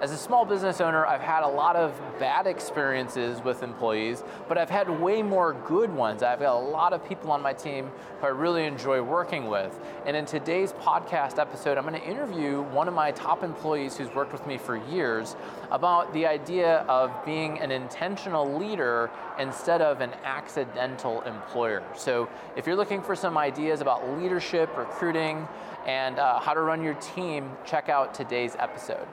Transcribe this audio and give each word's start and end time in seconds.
as 0.00 0.12
a 0.12 0.16
small 0.16 0.44
business 0.44 0.80
owner, 0.80 1.04
I've 1.04 1.20
had 1.20 1.42
a 1.42 1.48
lot 1.48 1.74
of 1.74 1.92
bad 2.20 2.46
experiences 2.46 3.42
with 3.42 3.64
employees, 3.64 4.22
but 4.48 4.56
I've 4.56 4.70
had 4.70 4.88
way 4.88 5.22
more 5.22 5.54
good 5.66 5.92
ones. 5.92 6.22
I've 6.22 6.38
got 6.38 6.54
a 6.54 6.66
lot 6.66 6.92
of 6.92 7.04
people 7.04 7.32
on 7.32 7.42
my 7.42 7.52
team 7.52 7.90
who 8.20 8.26
I 8.26 8.30
really 8.30 8.64
enjoy 8.64 9.02
working 9.02 9.48
with. 9.48 9.76
And 10.06 10.16
in 10.16 10.24
today's 10.24 10.72
podcast 10.72 11.40
episode, 11.40 11.78
I'm 11.78 11.84
going 11.84 12.00
to 12.00 12.06
interview 12.06 12.62
one 12.62 12.86
of 12.86 12.94
my 12.94 13.10
top 13.10 13.42
employees 13.42 13.96
who's 13.96 14.14
worked 14.14 14.32
with 14.32 14.46
me 14.46 14.56
for 14.56 14.76
years 14.76 15.34
about 15.72 16.12
the 16.14 16.26
idea 16.26 16.84
of 16.88 17.10
being 17.24 17.58
an 17.58 17.72
intentional 17.72 18.56
leader 18.56 19.10
instead 19.40 19.82
of 19.82 20.00
an 20.00 20.12
accidental 20.22 21.22
employer. 21.22 21.82
So, 21.96 22.28
if 22.56 22.68
you're 22.68 22.76
looking 22.76 23.02
for 23.02 23.16
some 23.16 23.36
ideas 23.36 23.80
about 23.80 24.08
leadership, 24.16 24.76
recruiting, 24.76 25.48
and 25.86 26.20
uh, 26.20 26.38
how 26.38 26.54
to 26.54 26.60
run 26.60 26.84
your 26.84 26.94
team, 26.94 27.50
check 27.64 27.88
out 27.88 28.14
today's 28.14 28.54
episode. 28.60 29.06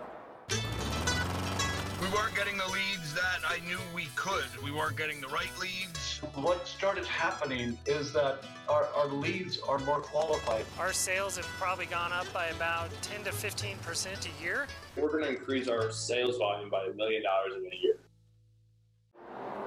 We 2.06 2.12
weren't 2.12 2.36
getting 2.36 2.58
the 2.58 2.68
leads 2.68 3.16
that 3.16 3.40
I 3.48 3.58
knew 3.68 3.80
we 3.96 4.08
could. 4.16 4.46
We 4.64 4.72
weren't 4.72 4.96
getting 4.96 5.20
the 5.22 5.28
right 5.28 5.50
leads. 5.60 6.20
What 6.36 6.68
started 6.68 7.06
happening 7.06 7.80
is 7.88 8.14
that 8.14 8.44
our, 8.70 8.88
our 8.96 9.08
leads 9.08 9.58
are 9.68 9.80
more 9.80 10.02
qualified. 10.02 10.66
Our 10.78 10.94
sales 10.94 11.36
have 11.38 11.48
probably 11.58 11.88
gone 11.88 12.14
up 12.14 12.32
by 12.32 12.48
about 12.48 12.92
10 13.02 13.24
to 13.24 13.32
15% 13.32 14.28
a 14.28 14.44
year. 14.44 14.68
We're 14.96 15.10
going 15.10 15.24
to 15.24 15.30
increase 15.30 15.68
our 15.68 15.92
sales 15.92 16.38
volume 16.38 16.70
by 16.70 16.86
a 16.86 16.94
million 16.94 17.24
dollars 17.24 17.54
in 17.58 17.72
a 17.74 17.82
year. 17.82 17.98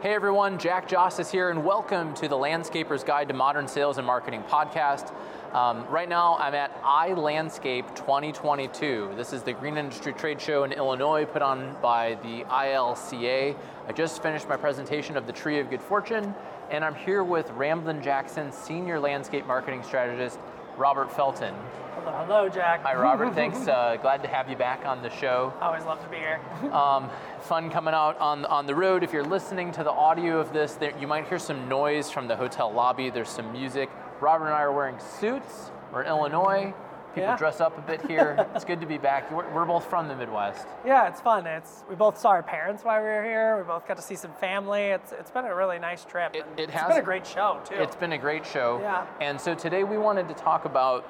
Hey 0.01 0.15
everyone, 0.15 0.61
Jack 0.61 0.89
Jostes 0.89 1.29
here, 1.29 1.51
and 1.51 1.65
welcome 1.65 2.15
to 2.15 2.29
the 2.29 2.37
Landscaper's 2.37 3.03
Guide 3.03 3.27
to 3.27 3.35
Modern 3.35 3.67
Sales 3.67 3.99
and 3.99 4.07
Marketing 4.07 4.45
podcast. 4.45 5.13
Um, 5.53 5.85
right 5.89 6.09
now, 6.09 6.37
I'm 6.37 6.55
at 6.55 6.81
iLandscape 6.85 7.97
2022. 7.97 9.15
This 9.17 9.33
is 9.33 9.43
the 9.43 9.55
green 9.55 9.77
industry 9.77 10.13
trade 10.13 10.41
show 10.41 10.63
in 10.63 10.71
Illinois 10.71 11.25
put 11.25 11.43
on 11.43 11.75
by 11.83 12.15
the 12.23 12.45
ILCA. 12.45 13.57
I 13.89 13.93
just 13.93 14.23
finished 14.23 14.49
my 14.49 14.57
presentation 14.57 15.17
of 15.17 15.27
the 15.27 15.33
Tree 15.33 15.59
of 15.59 15.69
Good 15.69 15.83
Fortune, 15.83 16.33
and 16.71 16.85
I'm 16.85 16.95
here 16.95 17.25
with 17.25 17.51
Ramblin' 17.51 18.01
Jackson 18.01 18.53
Senior 18.53 19.01
Landscape 19.01 19.49
Marketing 19.49 19.83
Strategist, 19.83 20.39
Robert 20.77 21.11
Felton. 21.11 21.57
Hello, 22.09 22.25
hello, 22.25 22.49
Jack. 22.49 22.81
Hi, 22.85 22.95
Robert. 22.95 23.35
Thanks. 23.35 23.69
Uh, 23.69 23.99
glad 24.01 24.23
to 24.23 24.29
have 24.29 24.49
you 24.49 24.57
back 24.57 24.87
on 24.87 25.03
the 25.03 25.11
show. 25.11 25.53
Always 25.61 25.85
love 25.85 26.03
to 26.03 26.09
be 26.09 26.17
here. 26.17 26.41
Um, 26.73 27.11
fun 27.41 27.71
coming 27.71 27.93
out 27.93 28.19
on 28.19 28.47
on 28.47 28.67
the 28.67 28.75
road. 28.75 29.03
If 29.03 29.13
you're 29.13 29.25
listening 29.25 29.73
to 29.73 29.85
the 29.85 29.91
audio 29.91 30.39
of 30.41 30.53
this, 30.55 30.73
there, 30.75 30.97
you 30.99 31.07
might 31.07 31.29
hear 31.29 31.39
some 31.39 31.69
noise 31.69 32.11
from 32.11 32.27
the 32.27 32.35
hotel 32.35 32.73
lobby. 32.73 33.11
There's 33.11 33.29
some 33.29 33.53
music. 33.53 33.91
Robert 34.21 34.47
and 34.47 34.55
I 34.55 34.61
are 34.63 34.73
wearing 34.73 34.99
suits. 34.99 35.71
We're 35.93 36.03
in 36.03 36.09
Illinois. 36.09 36.73
People 37.15 37.31
Yeah. 37.31 37.37
dress 37.37 37.61
up 37.61 37.77
a 37.79 37.81
bit 37.83 38.01
here. 38.07 38.47
it's 38.55 38.65
good 38.65 38.81
to 38.81 38.87
be 38.87 38.99
back. 38.99 39.31
We're, 39.31 39.49
we're 39.55 39.65
both 39.65 39.89
from 39.89 40.09
the 40.09 40.15
Midwest. 40.17 40.67
Yeah, 40.85 41.09
it's 41.09 41.21
fun. 41.21 41.47
It's 41.47 41.85
we 41.89 41.95
both 41.95 42.19
saw 42.19 42.31
our 42.31 42.43
parents 42.43 42.85
while 42.85 43.01
we 43.03 43.09
were 43.09 43.25
here. 43.25 43.57
We 43.59 43.65
both 43.65 43.87
got 43.87 43.97
to 43.99 44.03
see 44.03 44.15
some 44.17 44.33
family. 44.35 44.85
It's 44.97 45.13
it's 45.13 45.31
been 45.31 45.45
a 45.45 45.55
really 45.55 45.79
nice 45.79 46.05
trip. 46.07 46.35
It- 46.35 46.47
it 46.57 46.65
it's 46.65 46.73
has- 46.73 46.89
been 46.89 46.99
a 46.99 47.03
great 47.03 47.27
show 47.27 47.61
too. 47.67 47.75
It's 47.77 47.97
been 47.97 48.13
a 48.13 48.19
great 48.19 48.47
show. 48.47 48.79
Yeah. 48.81 49.07
And 49.21 49.39
so 49.41 49.55
today 49.55 49.85
we 49.85 49.99
wanted 49.99 50.27
to 50.29 50.35
talk 50.35 50.65
about 50.65 51.05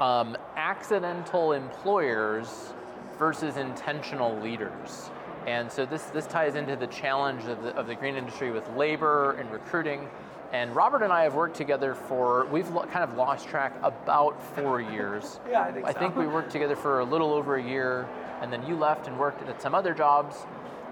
um, 0.00 0.36
accidental 0.56 1.52
employers 1.52 2.72
versus 3.18 3.56
intentional 3.56 4.38
leaders. 4.40 5.10
And 5.46 5.70
so 5.70 5.86
this, 5.86 6.04
this 6.04 6.26
ties 6.26 6.54
into 6.54 6.76
the 6.76 6.86
challenge 6.86 7.44
of 7.44 7.62
the, 7.62 7.74
of 7.76 7.86
the 7.86 7.94
green 7.94 8.16
industry 8.16 8.50
with 8.50 8.68
labor 8.76 9.32
and 9.32 9.50
recruiting. 9.50 10.08
And 10.52 10.74
Robert 10.74 11.02
and 11.02 11.12
I 11.12 11.22
have 11.22 11.34
worked 11.34 11.56
together 11.56 11.94
for, 11.94 12.46
we've 12.46 12.68
lo- 12.70 12.84
kind 12.84 13.04
of 13.04 13.16
lost 13.16 13.48
track 13.48 13.72
about 13.82 14.42
four 14.56 14.80
years. 14.80 15.38
Yeah, 15.50 15.62
I 15.62 15.72
think 15.72 15.86
I 15.86 15.92
so. 15.92 15.98
think 15.98 16.16
we 16.16 16.26
worked 16.26 16.50
together 16.50 16.76
for 16.76 17.00
a 17.00 17.04
little 17.04 17.32
over 17.32 17.56
a 17.56 17.62
year, 17.62 18.08
and 18.42 18.52
then 18.52 18.66
you 18.66 18.76
left 18.76 19.06
and 19.06 19.18
worked 19.18 19.46
at 19.48 19.62
some 19.62 19.74
other 19.74 19.94
jobs, 19.94 20.36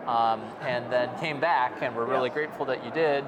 um, 0.06 0.40
and 0.62 0.90
then 0.92 1.10
came 1.18 1.40
back, 1.40 1.82
and 1.82 1.94
we're 1.96 2.04
really 2.06 2.28
Yeah. 2.28 2.34
grateful 2.34 2.66
that 2.66 2.84
you 2.84 2.90
did. 2.92 3.24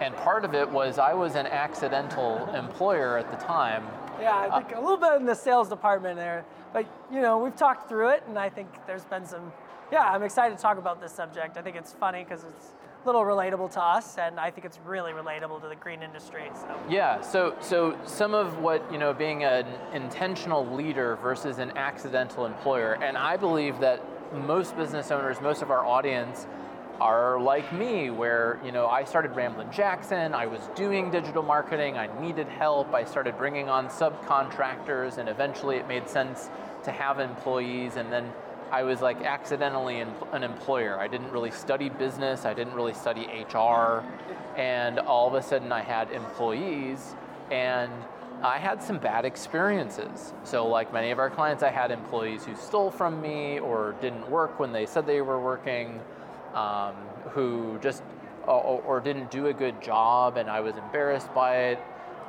And 0.00 0.14
part 0.16 0.44
of 0.44 0.54
it 0.54 0.68
was 0.70 0.98
I 0.98 1.12
was 1.14 1.34
an 1.34 1.46
accidental 1.46 2.48
employer 2.54 3.18
at 3.18 3.30
the 3.30 3.36
time. 3.36 3.84
Yeah, 4.20 4.48
I 4.50 4.60
think 4.60 4.76
a 4.76 4.80
little 4.80 4.96
bit 4.96 5.14
in 5.14 5.26
the 5.26 5.34
sales 5.34 5.68
department 5.68 6.16
there, 6.16 6.44
but 6.72 6.86
you 7.12 7.20
know 7.20 7.38
we've 7.38 7.56
talked 7.56 7.88
through 7.88 8.10
it, 8.10 8.22
and 8.28 8.38
I 8.38 8.48
think 8.48 8.68
there's 8.86 9.04
been 9.04 9.24
some. 9.24 9.52
Yeah, 9.90 10.10
I'm 10.10 10.22
excited 10.22 10.56
to 10.56 10.62
talk 10.62 10.76
about 10.76 11.00
this 11.00 11.12
subject. 11.12 11.56
I 11.56 11.62
think 11.62 11.76
it's 11.76 11.92
funny 11.94 12.22
because 12.22 12.44
it's 12.44 12.74
a 13.02 13.06
little 13.06 13.22
relatable 13.22 13.72
to 13.72 13.82
us, 13.82 14.18
and 14.18 14.38
I 14.38 14.50
think 14.50 14.66
it's 14.66 14.78
really 14.84 15.12
relatable 15.12 15.62
to 15.62 15.68
the 15.68 15.76
green 15.76 16.02
industry. 16.02 16.50
So 16.54 16.78
Yeah, 16.88 17.20
so 17.20 17.56
so 17.60 17.96
some 18.04 18.34
of 18.34 18.58
what 18.58 18.90
you 18.92 18.98
know 18.98 19.14
being 19.14 19.44
an 19.44 19.66
intentional 19.92 20.66
leader 20.66 21.16
versus 21.16 21.58
an 21.58 21.70
accidental 21.76 22.46
employer, 22.46 22.98
and 23.02 23.16
I 23.16 23.36
believe 23.36 23.78
that 23.80 24.02
most 24.32 24.76
business 24.76 25.10
owners, 25.10 25.40
most 25.40 25.62
of 25.62 25.70
our 25.70 25.84
audience, 25.86 26.46
are 27.00 27.40
like 27.40 27.72
me, 27.72 28.10
where 28.10 28.60
you 28.64 28.72
know 28.72 28.86
I 28.86 29.04
started 29.04 29.34
Ramblin' 29.34 29.72
Jackson, 29.72 30.34
I 30.34 30.46
was 30.46 30.60
doing 30.74 31.10
digital 31.10 31.42
marketing, 31.42 31.96
I 31.96 32.08
needed 32.20 32.48
help, 32.48 32.92
I 32.92 33.04
started 33.04 33.36
bringing 33.38 33.68
on 33.68 33.88
subcontractors, 33.88 35.18
and 35.18 35.28
eventually 35.28 35.76
it 35.76 35.86
made 35.86 36.08
sense 36.08 36.50
to 36.84 36.90
have 36.90 37.20
employees, 37.20 37.96
and 37.96 38.12
then 38.12 38.32
I 38.70 38.82
was 38.82 39.00
like 39.00 39.22
accidentally 39.22 40.00
an 40.00 40.12
an 40.32 40.42
employer. 40.42 40.98
I 40.98 41.08
didn't 41.08 41.30
really 41.30 41.50
study 41.50 41.88
business, 41.88 42.44
I 42.44 42.54
didn't 42.54 42.74
really 42.74 42.94
study 42.94 43.26
HR, 43.26 44.04
and 44.56 44.98
all 44.98 45.28
of 45.28 45.34
a 45.34 45.42
sudden 45.42 45.72
I 45.72 45.82
had 45.82 46.10
employees, 46.10 47.14
and 47.50 47.92
I 48.42 48.58
had 48.58 48.82
some 48.82 48.98
bad 48.98 49.24
experiences. 49.24 50.32
So, 50.44 50.66
like 50.66 50.92
many 50.92 51.10
of 51.10 51.18
our 51.18 51.30
clients, 51.30 51.62
I 51.62 51.70
had 51.70 51.90
employees 51.90 52.44
who 52.44 52.54
stole 52.54 52.90
from 52.90 53.20
me 53.20 53.58
or 53.58 53.96
didn't 54.00 54.30
work 54.30 54.60
when 54.60 54.72
they 54.72 54.86
said 54.86 55.06
they 55.06 55.22
were 55.22 55.40
working, 55.40 56.00
um, 56.54 56.94
who 57.30 57.78
just 57.82 58.02
or, 58.46 58.82
or 58.82 59.00
didn't 59.00 59.30
do 59.30 59.46
a 59.46 59.52
good 59.52 59.80
job, 59.82 60.36
and 60.36 60.48
I 60.48 60.60
was 60.60 60.76
embarrassed 60.76 61.32
by 61.34 61.56
it. 61.56 61.78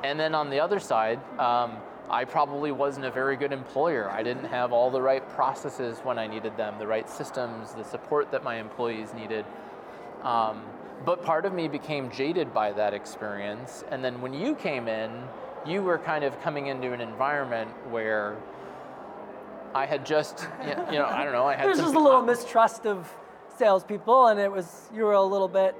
And 0.04 0.18
then 0.18 0.34
on 0.34 0.50
the 0.50 0.60
other 0.60 0.78
side, 0.78 1.20
um, 1.38 1.76
I 2.10 2.24
probably 2.24 2.72
wasn't 2.72 3.06
a 3.06 3.10
very 3.10 3.36
good 3.36 3.52
employer. 3.52 4.10
I 4.10 4.22
didn't 4.22 4.44
have 4.44 4.72
all 4.72 4.90
the 4.90 5.00
right 5.00 5.26
processes 5.30 5.98
when 6.02 6.18
I 6.18 6.26
needed 6.26 6.56
them, 6.56 6.78
the 6.78 6.86
right 6.86 7.08
systems, 7.08 7.72
the 7.72 7.84
support 7.84 8.30
that 8.32 8.42
my 8.42 8.56
employees 8.56 9.14
needed. 9.14 9.44
Um, 10.22 10.62
but 11.04 11.22
part 11.22 11.46
of 11.46 11.52
me 11.52 11.68
became 11.68 12.10
jaded 12.10 12.52
by 12.52 12.72
that 12.72 12.92
experience. 12.92 13.84
And 13.90 14.04
then 14.04 14.20
when 14.20 14.34
you 14.34 14.54
came 14.54 14.88
in, 14.88 15.22
you 15.64 15.82
were 15.82 15.98
kind 15.98 16.24
of 16.24 16.40
coming 16.42 16.66
into 16.66 16.92
an 16.92 17.00
environment 17.00 17.70
where 17.90 18.36
I 19.74 19.86
had 19.86 20.04
just, 20.04 20.48
you 20.66 20.74
know, 20.74 21.06
I 21.06 21.22
don't 21.22 21.32
know, 21.32 21.46
I 21.46 21.54
had 21.54 21.66
there's 21.66 21.78
just 21.78 21.94
a 21.94 21.98
little 21.98 22.22
mistrust 22.22 22.86
of 22.86 23.08
salespeople, 23.60 24.28
and 24.28 24.40
it 24.40 24.50
was 24.50 24.88
you 24.94 25.04
were 25.04 25.12
a 25.12 25.22
little 25.22 25.46
bit. 25.46 25.76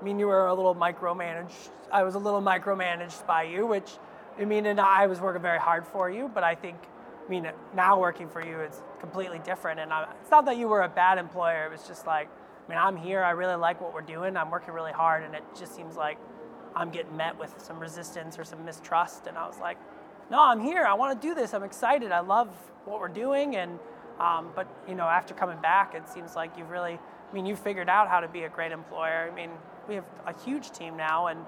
I 0.00 0.02
mean, 0.02 0.18
you 0.18 0.26
were 0.26 0.46
a 0.46 0.54
little 0.54 0.74
micromanaged. 0.74 1.68
I 1.92 2.02
was 2.02 2.14
a 2.14 2.18
little 2.18 2.40
micromanaged 2.40 3.26
by 3.26 3.42
you, 3.42 3.66
which 3.66 3.90
I 4.40 4.46
mean, 4.46 4.64
and 4.64 4.80
I 4.80 5.06
was 5.06 5.20
working 5.20 5.42
very 5.42 5.58
hard 5.58 5.86
for 5.86 6.08
you, 6.08 6.30
but 6.32 6.42
I 6.42 6.54
think, 6.54 6.78
I 7.26 7.28
mean, 7.28 7.46
now 7.74 8.00
working 8.00 8.30
for 8.30 8.44
you, 8.44 8.60
it's 8.60 8.80
completely 9.00 9.40
different. 9.40 9.78
And 9.78 9.92
I, 9.92 10.06
it's 10.22 10.30
not 10.30 10.46
that 10.46 10.56
you 10.56 10.68
were 10.68 10.82
a 10.82 10.88
bad 10.88 11.18
employer. 11.18 11.66
It 11.66 11.72
was 11.72 11.86
just 11.86 12.06
like, 12.06 12.28
I 12.28 12.70
mean, 12.70 12.78
I'm 12.78 12.96
here. 12.96 13.22
I 13.22 13.32
really 13.32 13.56
like 13.56 13.78
what 13.80 13.92
we're 13.92 14.00
doing. 14.16 14.36
I'm 14.36 14.50
working 14.50 14.72
really 14.72 14.92
hard, 14.92 15.22
and 15.22 15.34
it 15.34 15.42
just 15.58 15.76
seems 15.76 15.96
like 15.96 16.16
I'm 16.74 16.90
getting 16.90 17.14
met 17.14 17.38
with 17.38 17.54
some 17.58 17.78
resistance 17.78 18.38
or 18.38 18.44
some 18.44 18.64
mistrust. 18.64 19.26
And 19.26 19.36
I 19.36 19.46
was 19.46 19.58
like, 19.58 19.76
no, 20.30 20.40
I'm 20.40 20.60
here. 20.60 20.84
I 20.84 20.94
want 20.94 21.20
to 21.20 21.28
do 21.28 21.34
this. 21.34 21.52
I'm 21.52 21.64
excited. 21.64 22.10
I 22.10 22.20
love 22.20 22.48
what 22.86 23.00
we're 23.00 23.08
doing. 23.08 23.56
And 23.56 23.78
um, 24.20 24.50
but 24.54 24.66
you 24.88 24.94
know, 24.94 25.04
after 25.04 25.34
coming 25.34 25.60
back, 25.60 25.94
it 25.94 26.08
seems 26.08 26.34
like 26.34 26.56
you've 26.58 26.70
really, 26.70 26.98
I 27.30 27.34
mean, 27.34 27.46
you 27.46 27.56
figured 27.56 27.88
out 27.88 28.08
how 28.08 28.20
to 28.20 28.28
be 28.28 28.44
a 28.44 28.48
great 28.48 28.72
employer. 28.72 29.28
I 29.30 29.34
mean, 29.34 29.50
we 29.88 29.96
have 29.96 30.04
a 30.26 30.32
huge 30.44 30.70
team 30.70 30.96
now, 30.96 31.26
and 31.26 31.40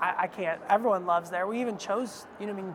I, 0.00 0.14
I 0.22 0.26
can't. 0.26 0.60
Everyone 0.68 1.06
loves 1.06 1.30
there. 1.30 1.46
We 1.46 1.60
even 1.60 1.78
chose. 1.78 2.26
You 2.40 2.46
know, 2.46 2.52
I 2.52 2.56
mean, 2.56 2.74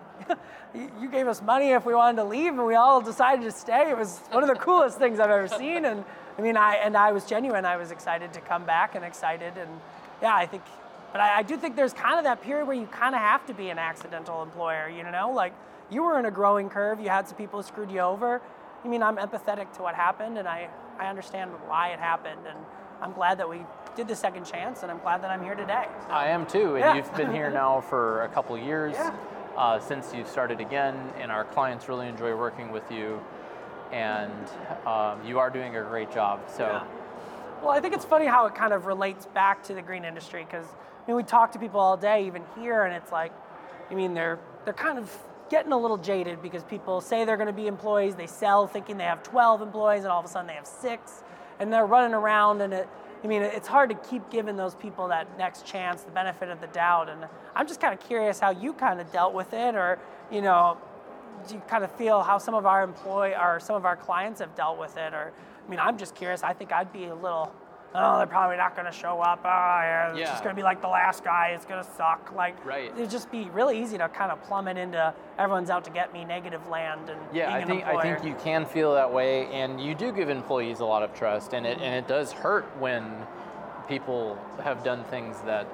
you- 1.01 1.09
gave 1.09 1.27
us 1.27 1.41
money 1.41 1.71
if 1.71 1.85
we 1.85 1.93
wanted 1.93 2.17
to 2.17 2.23
leave, 2.23 2.53
and 2.53 2.65
we 2.65 2.75
all 2.75 3.01
decided 3.01 3.43
to 3.43 3.51
stay. 3.51 3.89
It 3.89 3.97
was 3.97 4.19
one 4.31 4.43
of 4.43 4.49
the 4.49 4.55
coolest 4.55 4.97
things 4.97 5.19
I've 5.19 5.29
ever 5.29 5.47
seen. 5.47 5.85
And 5.85 6.05
I 6.37 6.41
mean, 6.41 6.55
I 6.57 6.75
and 6.75 6.95
I 6.95 7.11
was 7.11 7.25
genuine. 7.25 7.65
I 7.65 7.75
was 7.77 7.91
excited 7.91 8.33
to 8.33 8.41
come 8.41 8.65
back 8.65 8.95
and 8.95 9.03
excited, 9.03 9.57
and 9.57 9.69
yeah, 10.21 10.35
I 10.35 10.45
think. 10.45 10.63
But 11.11 11.21
I, 11.21 11.37
I 11.39 11.43
do 11.43 11.57
think 11.57 11.75
there's 11.75 11.93
kind 11.93 12.17
of 12.17 12.25
that 12.25 12.41
period 12.41 12.65
where 12.67 12.75
you 12.75 12.85
kind 12.87 13.15
of 13.15 13.21
have 13.21 13.45
to 13.47 13.53
be 13.53 13.69
an 13.69 13.79
accidental 13.79 14.43
employer. 14.43 14.89
You 14.89 15.03
know, 15.03 15.31
like 15.33 15.53
you 15.89 16.03
were 16.03 16.19
in 16.19 16.25
a 16.25 16.31
growing 16.31 16.69
curve. 16.69 16.99
You 16.99 17.09
had 17.09 17.27
some 17.27 17.37
people 17.37 17.61
who 17.61 17.67
screwed 17.67 17.91
you 17.91 17.99
over. 18.01 18.41
I 18.83 18.87
mean, 18.87 19.03
I'm 19.03 19.17
empathetic 19.17 19.73
to 19.77 19.81
what 19.81 19.95
happened, 19.95 20.37
and 20.37 20.47
I 20.47 20.69
I 20.99 21.07
understand 21.07 21.51
why 21.67 21.89
it 21.89 21.99
happened, 21.99 22.41
and 22.47 22.57
I'm 23.01 23.13
glad 23.13 23.37
that 23.37 23.47
we 23.47 23.61
did 23.95 24.07
the 24.07 24.15
second 24.15 24.45
chance, 24.45 24.81
and 24.81 24.91
I'm 24.91 24.97
glad 24.99 25.21
that 25.23 25.29
I'm 25.29 25.43
here 25.43 25.53
today. 25.53 25.85
So- 26.07 26.13
I 26.13 26.27
am 26.27 26.45
too, 26.47 26.75
and 26.75 26.79
Yeah. 26.79 26.93
you've 26.95 27.13
been 27.15 27.31
here 27.31 27.51
now 27.51 27.81
for 27.91 28.23
a 28.23 28.27
couple 28.29 28.57
years 28.57 28.95
Yeah. 28.95 29.11
uh, 29.55 29.79
since 29.79 30.13
you've 30.13 30.27
started 30.27 30.59
again, 30.59 31.13
and 31.19 31.31
our 31.31 31.43
clients 31.45 31.87
really 31.87 32.07
enjoy 32.07 32.35
working 32.35 32.71
with 32.71 32.91
you, 32.91 33.21
and 33.91 34.31
um, 34.87 35.23
you 35.23 35.37
are 35.39 35.49
doing 35.51 35.75
a 35.75 35.81
great 35.83 36.09
job. 36.11 36.39
So, 36.47 36.65
Yeah. 36.65 36.83
Well, 37.61 37.71
I 37.71 37.79
think 37.79 37.93
it's 37.95 38.05
funny 38.05 38.25
how 38.25 38.45
it 38.47 38.53
kind 38.55 38.73
of 38.73 38.85
relates 38.85 39.25
back 39.27 39.63
to 39.63 39.73
the 39.73 39.81
green 39.81 40.05
industry 40.05 40.43
because 40.43 40.65
I 40.65 41.07
mean 41.07 41.15
we 41.17 41.23
talk 41.23 41.51
to 41.53 41.59
people 41.59 41.79
all 41.79 41.97
day, 41.97 42.25
even 42.25 42.43
here, 42.55 42.83
and 42.85 42.93
it's 42.95 43.11
like, 43.11 43.31
I 43.91 43.93
mean 43.95 44.13
they're 44.15 44.39
they're 44.65 44.73
kind 44.73 44.97
of 44.99 45.11
getting 45.49 45.71
a 45.71 45.77
little 45.77 45.97
jaded 45.97 46.41
because 46.41 46.63
people 46.63 47.01
say 47.01 47.25
they're 47.25 47.37
going 47.37 47.47
to 47.47 47.53
be 47.53 47.67
employees, 47.67 48.15
they 48.15 48.27
sell 48.27 48.67
thinking 48.67 48.97
they 48.97 49.05
have 49.05 49.23
12 49.23 49.61
employees, 49.61 50.03
and 50.03 50.11
all 50.11 50.19
of 50.19 50.25
a 50.25 50.29
sudden 50.29 50.47
they 50.47 50.53
have 50.53 50.67
six, 50.67 51.23
and 51.59 51.71
they're 51.71 51.85
running 51.85 52.13
around, 52.13 52.61
and 52.61 52.73
it, 52.73 52.89
I 53.23 53.27
mean, 53.27 53.41
it's 53.41 53.67
hard 53.67 53.89
to 53.89 53.95
keep 53.95 54.29
giving 54.29 54.55
those 54.55 54.75
people 54.75 55.07
that 55.07 55.37
next 55.37 55.65
chance, 55.65 56.03
the 56.03 56.11
benefit 56.11 56.49
of 56.49 56.61
the 56.61 56.67
doubt. 56.67 57.09
And 57.09 57.25
I'm 57.55 57.67
just 57.67 57.81
kind 57.81 57.93
of 57.93 57.99
curious 57.99 58.39
how 58.39 58.51
you 58.51 58.73
kind 58.73 59.01
of 59.01 59.11
dealt 59.11 59.33
with 59.33 59.53
it, 59.53 59.75
or 59.75 59.99
you 60.31 60.41
know, 60.41 60.77
do 61.47 61.55
you 61.55 61.61
kind 61.61 61.83
of 61.83 61.91
feel 61.93 62.21
how 62.21 62.37
some 62.37 62.53
of 62.53 62.65
our 62.65 62.83
employee 62.83 63.33
or 63.35 63.59
some 63.59 63.75
of 63.75 63.85
our 63.85 63.95
clients 63.95 64.39
have 64.39 64.55
dealt 64.55 64.77
with 64.79 64.97
it? 64.97 65.13
Or, 65.13 65.31
I 65.65 65.69
mean, 65.69 65.79
I'm 65.79 65.97
just 65.97 66.15
curious. 66.15 66.43
I 66.43 66.53
think 66.53 66.71
I'd 66.71 66.91
be 66.91 67.05
a 67.05 67.15
little, 67.15 67.53
oh, 67.95 68.17
they're 68.17 68.27
probably 68.27 68.57
not 68.57 68.75
going 68.75 68.85
to 68.85 68.91
show 68.91 69.19
up. 69.21 69.39
Oh, 69.43 69.47
yeah, 69.47 70.09
it's 70.11 70.19
Yeah. 70.19 70.25
just 70.25 70.43
going 70.43 70.55
to 70.55 70.59
be 70.59 70.63
like 70.63 70.81
the 70.81 70.87
last 70.87 71.23
guy. 71.23 71.49
It's 71.55 71.65
going 71.65 71.83
to 71.83 71.89
suck. 71.91 72.31
Like, 72.35 72.63
Right. 72.65 72.91
it'd 72.95 73.09
just 73.09 73.31
be 73.31 73.49
really 73.51 73.81
easy 73.81 73.97
to 73.97 74.07
kind 74.09 74.31
of 74.31 74.41
plummet 74.43 74.77
into 74.77 75.13
everyone's 75.39 75.69
out 75.69 75.83
to 75.85 75.89
get 75.91 76.13
me 76.13 76.25
negative 76.25 76.67
land 76.67 77.09
and 77.09 77.19
Yeah, 77.31 77.53
I 77.53 77.63
think 77.63 77.85
I 77.85 78.01
think 78.01 78.23
you 78.23 78.35
can 78.35 78.65
feel 78.65 78.93
that 78.93 79.11
way, 79.11 79.47
and 79.47 79.79
you 79.81 79.95
do 79.95 80.11
give 80.11 80.29
employees 80.29 80.79
a 80.79 80.85
lot 80.85 81.03
of 81.03 81.13
trust, 81.13 81.53
and 81.53 81.65
it 81.65 81.79
and 81.81 81.95
it 81.95 82.07
does 82.07 82.31
hurt 82.31 82.65
when 82.79 83.25
people 83.87 84.37
have 84.63 84.83
done 84.83 85.03
things 85.05 85.39
that 85.41 85.65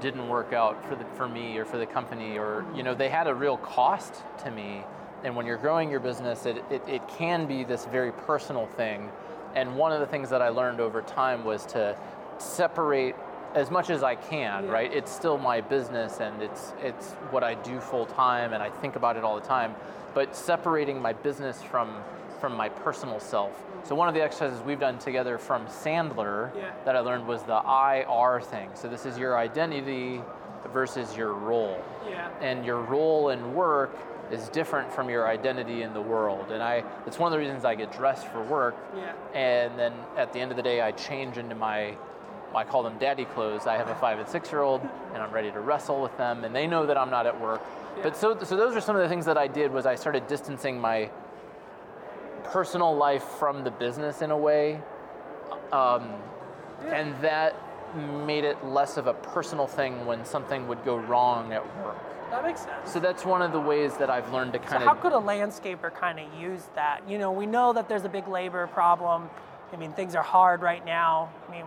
didn't 0.00 0.28
work 0.28 0.52
out 0.52 0.84
for 0.86 0.94
the 0.94 1.04
for 1.16 1.28
me 1.28 1.56
or 1.58 1.64
for 1.64 1.78
the 1.78 1.86
company, 1.86 2.38
or 2.38 2.64
you 2.74 2.82
know 2.82 2.94
they 2.94 3.08
had 3.08 3.26
a 3.26 3.34
real 3.34 3.56
cost 3.58 4.22
to 4.44 4.50
me. 4.50 4.82
And 5.24 5.34
when 5.34 5.46
you're 5.46 5.56
growing 5.56 5.90
your 5.90 5.98
business, 5.98 6.46
it, 6.46 6.62
it, 6.70 6.80
it 6.86 7.08
can 7.08 7.46
be 7.46 7.64
this 7.64 7.86
very 7.86 8.12
personal 8.12 8.66
thing. 8.76 9.10
And 9.58 9.76
one 9.76 9.90
of 9.90 9.98
the 9.98 10.06
things 10.06 10.30
that 10.30 10.40
I 10.40 10.50
learned 10.50 10.80
over 10.80 11.02
time 11.02 11.44
was 11.44 11.66
to 11.66 11.96
separate 12.38 13.16
as 13.56 13.72
much 13.72 13.90
as 13.90 14.04
I 14.04 14.14
can, 14.14 14.66
Yeah. 14.66 14.70
right? 14.72 14.92
It's 14.92 15.10
still 15.10 15.36
my 15.36 15.60
business 15.60 16.20
and 16.20 16.40
it's 16.42 16.72
it's 16.80 17.12
what 17.32 17.42
I 17.42 17.54
do 17.54 17.80
full 17.80 18.06
time 18.06 18.52
and 18.52 18.62
I 18.62 18.70
think 18.70 18.94
about 18.94 19.16
it 19.16 19.24
all 19.24 19.34
the 19.34 19.46
time. 19.46 19.74
But 20.14 20.36
separating 20.36 21.02
my 21.02 21.12
business 21.12 21.60
from 21.62 21.88
from 22.40 22.56
my 22.56 22.68
personal 22.68 23.18
self. 23.18 23.50
So 23.82 23.96
one 23.96 24.06
of 24.06 24.14
the 24.14 24.22
exercises 24.22 24.62
we've 24.62 24.78
done 24.78 24.98
together 25.00 25.38
from 25.38 25.66
Sandler 25.66 26.50
Yeah. 26.54 26.70
that 26.84 26.94
I 26.94 27.00
learned 27.00 27.26
was 27.26 27.42
the 27.42 27.60
IR 27.66 28.40
thing. 28.40 28.70
So 28.74 28.86
this 28.86 29.04
is 29.04 29.18
your 29.18 29.36
identity 29.36 30.22
versus 30.72 31.16
your 31.16 31.32
role. 31.32 31.78
Yeah. 32.08 32.28
And 32.40 32.64
your 32.64 32.78
role 32.78 33.30
in 33.30 33.54
work 33.56 33.90
is 34.30 34.48
different 34.50 34.92
from 34.92 35.08
your 35.08 35.26
identity 35.26 35.82
in 35.82 35.94
the 35.94 36.00
world. 36.00 36.50
And 36.50 36.62
I 36.62 36.84
it's 37.06 37.18
one 37.18 37.32
of 37.32 37.38
the 37.38 37.44
reasons 37.44 37.64
I 37.64 37.74
get 37.74 37.92
dressed 37.92 38.26
for 38.28 38.42
work 38.42 38.76
Yeah. 38.96 39.12
and 39.34 39.78
then 39.78 39.92
at 40.16 40.32
the 40.32 40.40
end 40.40 40.50
of 40.50 40.56
the 40.56 40.62
day, 40.62 40.80
I 40.80 40.92
change 40.92 41.38
into 41.38 41.54
my, 41.54 41.96
I 42.54 42.64
call 42.64 42.82
them 42.82 42.98
daddy 42.98 43.24
clothes. 43.24 43.66
I 43.66 43.76
have 43.76 43.88
a 43.88 43.94
five 43.94 44.18
and 44.18 44.28
six 44.28 44.50
year 44.52 44.62
old, 44.62 44.80
and 45.14 45.22
I'm 45.22 45.32
ready 45.32 45.50
to 45.50 45.60
wrestle 45.60 46.00
with 46.02 46.16
them, 46.16 46.44
and 46.44 46.54
they 46.54 46.66
know 46.66 46.86
that 46.86 46.96
I'm 46.96 47.10
not 47.10 47.26
at 47.26 47.40
work. 47.40 47.62
But 48.02 48.16
so, 48.16 48.38
so 48.42 48.56
those 48.56 48.76
are 48.76 48.80
some 48.80 48.94
of 48.96 49.02
the 49.02 49.08
things 49.08 49.24
that 49.26 49.36
I 49.36 49.48
did. 49.48 49.72
Was 49.72 49.84
I 49.86 49.94
started 49.96 50.26
distancing 50.28 50.80
my 50.80 51.10
personal 52.44 52.94
life 52.96 53.24
from 53.24 53.64
the 53.64 53.70
business 53.70 54.22
in 54.22 54.30
a 54.30 54.36
way, 54.36 54.80
um, 55.72 56.14
and 56.86 57.14
that 57.22 57.54
made 58.26 58.44
it 58.44 58.62
less 58.64 58.96
of 58.98 59.06
a 59.06 59.14
personal 59.14 59.66
thing 59.66 60.06
when 60.06 60.24
something 60.24 60.68
would 60.68 60.84
go 60.84 60.96
wrong 60.96 61.52
at 61.52 61.64
work. 61.84 61.96
That 62.30 62.44
makes 62.44 62.60
sense. 62.60 62.92
So 62.92 63.00
that's 63.00 63.24
one 63.24 63.42
of 63.42 63.52
the 63.52 63.60
ways 63.60 63.96
that 63.96 64.10
I've 64.10 64.32
learned 64.32 64.52
to 64.52 64.58
So 64.60 64.66
kind 64.66 64.84
how 64.84 64.92
of 64.92 65.00
could 65.00 65.12
a 65.12 65.16
landscaper 65.16 65.94
kind 65.94 66.18
of 66.20 66.26
use 66.40 66.64
that? 66.74 67.00
You 67.08 67.18
know, 67.18 67.32
we 67.32 67.46
know 67.46 67.72
that 67.72 67.88
there's 67.88 68.04
a 68.04 68.08
big 68.08 68.28
labor 68.28 68.66
problem. 68.66 69.30
I 69.72 69.76
mean, 69.76 69.92
things 69.92 70.14
are 70.14 70.22
hard 70.22 70.62
right 70.62 70.84
now. 70.84 71.30
I 71.48 71.50
mean, 71.50 71.64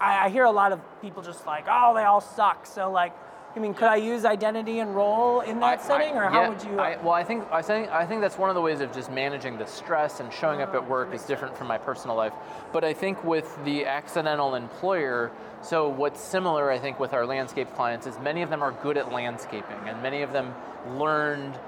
I, 0.00 0.26
I 0.26 0.28
hear 0.28 0.44
a 0.44 0.50
lot 0.50 0.72
of 0.72 0.80
people 1.00 1.22
just 1.22 1.46
like, 1.46 1.66
oh, 1.68 1.94
they 1.94 2.02
all 2.02 2.20
suck. 2.20 2.66
So 2.66 2.90
like, 2.90 3.12
I 3.54 3.58
mean, 3.58 3.74
could 3.74 3.88
I 3.88 3.96
use 3.96 4.24
identity 4.24 4.80
and 4.80 4.94
role 4.94 5.40
in 5.40 5.60
that 5.60 5.80
I- 5.80 5.82
setting, 5.82 6.14
I- 6.14 6.18
or 6.18 6.30
how 6.30 6.42
yeah, 6.42 6.48
would 6.48 6.64
you? 6.64 6.80
I, 6.80 6.96
well, 7.02 7.12
I 7.12 7.22
think 7.22 7.46
I 7.52 7.60
think 7.60 7.90
I 7.90 8.06
think 8.06 8.20
that's 8.22 8.38
one 8.38 8.48
of 8.48 8.54
the 8.54 8.62
ways 8.62 8.80
of 8.80 8.92
just 8.92 9.10
managing 9.10 9.58
the 9.58 9.66
stress 9.66 10.20
and 10.20 10.32
showing 10.32 10.62
up 10.62 10.70
at 10.74 10.82
oh, 10.82 10.84
work 10.84 11.12
is 11.12 11.22
different 11.24 11.56
from 11.56 11.66
my 11.66 11.76
personal 11.78 12.16
life. 12.16 12.32
But 12.72 12.84
I 12.84 12.94
think 12.94 13.22
with 13.24 13.62
the 13.64 13.84
accidental 13.84 14.54
employer, 14.54 15.30
so 15.60 15.88
what's 15.88 16.20
similar, 16.20 16.70
I 16.70 16.78
think, 16.78 16.98
with 16.98 17.12
our 17.12 17.26
landscape 17.26 17.72
clients 17.74 18.06
is 18.06 18.18
many 18.20 18.42
of 18.42 18.48
them 18.48 18.62
are 18.62 18.72
good 18.72 18.96
at 18.96 19.12
landscaping, 19.12 19.76
and 19.86 20.02
many 20.02 20.22
of 20.22 20.32
them 20.32 20.54
learned 20.96 21.58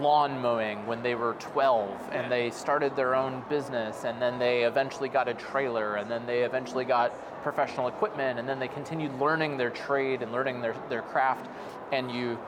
lawn 0.00 0.40
mowing 0.40 0.86
when 0.86 1.02
they 1.02 1.14
were 1.14 1.34
12 1.34 2.10
and 2.12 2.30
they 2.30 2.50
started 2.50 2.96
their 2.96 3.14
own 3.14 3.42
business 3.48 4.04
and 4.04 4.20
then 4.20 4.38
they 4.38 4.64
eventually 4.64 5.08
got 5.08 5.28
a 5.28 5.34
trailer 5.34 5.96
and 5.96 6.10
then 6.10 6.26
they 6.26 6.42
eventually 6.42 6.84
got 6.84 7.12
professional 7.42 7.86
equipment 7.88 8.38
and 8.38 8.48
then 8.48 8.58
they 8.58 8.68
continued 8.68 9.12
learning 9.20 9.56
their 9.56 9.70
trade 9.70 10.22
and 10.22 10.32
learning 10.32 10.60
their, 10.60 10.74
their 10.88 11.02
craft 11.02 11.48
and 11.92 12.10
you 12.10 12.38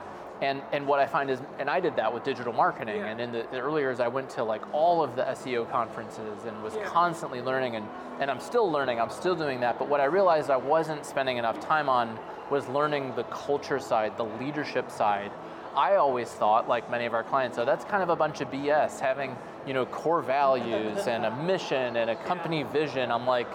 and 0.41 0.61
and 0.73 0.87
what 0.87 0.99
I 0.99 1.05
find 1.05 1.29
is 1.29 1.39
and 1.59 1.69
I 1.69 1.79
did 1.79 1.95
that 1.97 2.13
with 2.13 2.23
digital 2.23 2.51
marketing 2.51 2.97
Yeah. 2.97 3.07
and 3.07 3.21
in 3.21 3.31
the, 3.31 3.45
the 3.51 3.59
early 3.59 3.81
years 3.81 3.99
I 3.99 4.07
went 4.07 4.29
to 4.31 4.43
like 4.43 4.61
all 4.73 5.01
of 5.03 5.15
the 5.15 5.23
SEO 5.23 5.69
conferences 5.71 6.45
and 6.45 6.61
was 6.63 6.75
Yeah. 6.75 6.85
constantly 6.85 7.41
learning 7.41 7.75
and 7.77 7.87
and 8.19 8.29
I'm 8.29 8.39
still 8.39 8.69
learning 8.69 8.99
I'm 8.99 9.09
still 9.11 9.35
doing 9.35 9.59
that 9.61 9.79
but 9.79 9.87
what 9.87 10.01
I 10.01 10.05
realized 10.05 10.49
I 10.49 10.57
wasn't 10.57 11.05
spending 11.05 11.37
enough 11.37 11.59
time 11.59 11.87
on 11.87 12.19
was 12.49 12.67
learning 12.67 13.13
the 13.15 13.23
culture 13.25 13.79
side 13.79 14.17
the 14.17 14.25
leadership 14.25 14.91
side 14.91 15.31
I 15.75 15.95
always 15.95 16.29
thought, 16.29 16.67
like 16.67 16.89
many 16.89 17.05
of 17.05 17.13
our 17.13 17.23
clients, 17.23 17.55
so 17.55 17.65
that's 17.65 17.85
kind 17.85 18.03
of 18.03 18.09
a 18.09 18.15
bunch 18.15 18.41
of 18.41 18.49
BS. 18.51 18.99
Having, 18.99 19.35
you 19.65 19.73
know, 19.73 19.85
core 19.85 20.21
values 20.21 21.07
and 21.07 21.25
a 21.25 21.35
mission 21.43 21.95
and 21.95 22.09
a 22.09 22.15
company 22.15 22.63
vision. 22.63 23.11
I'm 23.11 23.25
like, 23.25 23.47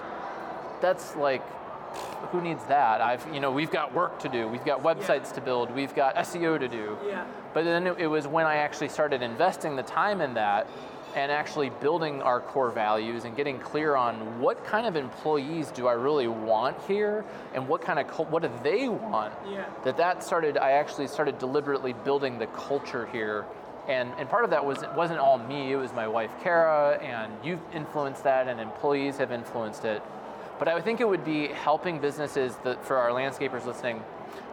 that's 0.80 1.16
like, 1.16 1.42
who 2.30 2.40
needs 2.40 2.64
that? 2.64 3.00
I've, 3.00 3.26
you 3.32 3.40
know, 3.40 3.50
we've 3.50 3.70
got 3.70 3.94
work 3.94 4.18
to 4.20 4.28
do. 4.28 4.48
We've 4.48 4.64
got 4.64 4.82
websites 4.82 5.32
to 5.34 5.40
build. 5.40 5.70
We've 5.70 5.94
got 5.94 6.16
SEO 6.16 6.58
to 6.58 6.68
do. 6.68 6.98
Yeah. 7.06 7.24
But 7.54 7.64
then 7.64 7.86
it, 7.86 7.98
it 7.98 8.06
was 8.06 8.26
when 8.26 8.46
I 8.46 8.56
actually 8.56 8.88
started 8.88 9.22
investing 9.22 9.76
the 9.76 9.82
time 9.82 10.20
in 10.20 10.34
that 10.34 10.66
and 11.16 11.32
actually 11.32 11.70
building 11.70 12.20
our 12.20 12.40
core 12.40 12.70
values 12.70 13.24
and 13.24 13.34
getting 13.34 13.58
clear 13.58 13.96
on 13.96 14.38
what 14.38 14.62
kind 14.66 14.86
of 14.86 14.96
employees 14.96 15.70
do 15.70 15.88
I 15.88 15.94
really 15.94 16.28
want 16.28 16.76
here 16.86 17.24
and 17.54 17.66
what 17.66 17.80
kind 17.80 17.98
of 17.98 18.06
what 18.30 18.42
do 18.42 18.50
they 18.62 18.88
want? 18.88 19.32
Yeah. 19.50 19.64
that 19.82 19.96
that 19.96 20.22
started 20.22 20.58
I 20.58 20.72
actually 20.72 21.08
started 21.08 21.38
deliberately 21.38 21.94
building 21.94 22.38
the 22.38 22.46
culture 22.48 23.06
here. 23.06 23.46
And 23.88 24.12
and 24.18 24.28
part 24.28 24.44
of 24.44 24.50
that 24.50 24.64
was 24.64 24.82
it 24.82 24.92
wasn't 24.92 25.18
all 25.18 25.38
me 25.38 25.72
it 25.72 25.76
was 25.76 25.92
my 25.94 26.06
wife 26.06 26.30
Kara 26.42 26.98
and 26.98 27.32
you've 27.42 27.60
influenced 27.72 28.22
that 28.24 28.46
and 28.46 28.60
employees 28.60 29.16
have 29.16 29.32
influenced 29.32 29.86
it. 29.86 30.02
But 30.58 30.68
I 30.68 30.80
think 30.82 31.00
it 31.00 31.08
would 31.08 31.24
be 31.24 31.48
helping 31.48 31.98
businesses 31.98 32.56
that 32.64 32.84
for 32.84 32.96
our 32.96 33.10
landscapers 33.10 33.64
listening 33.64 34.02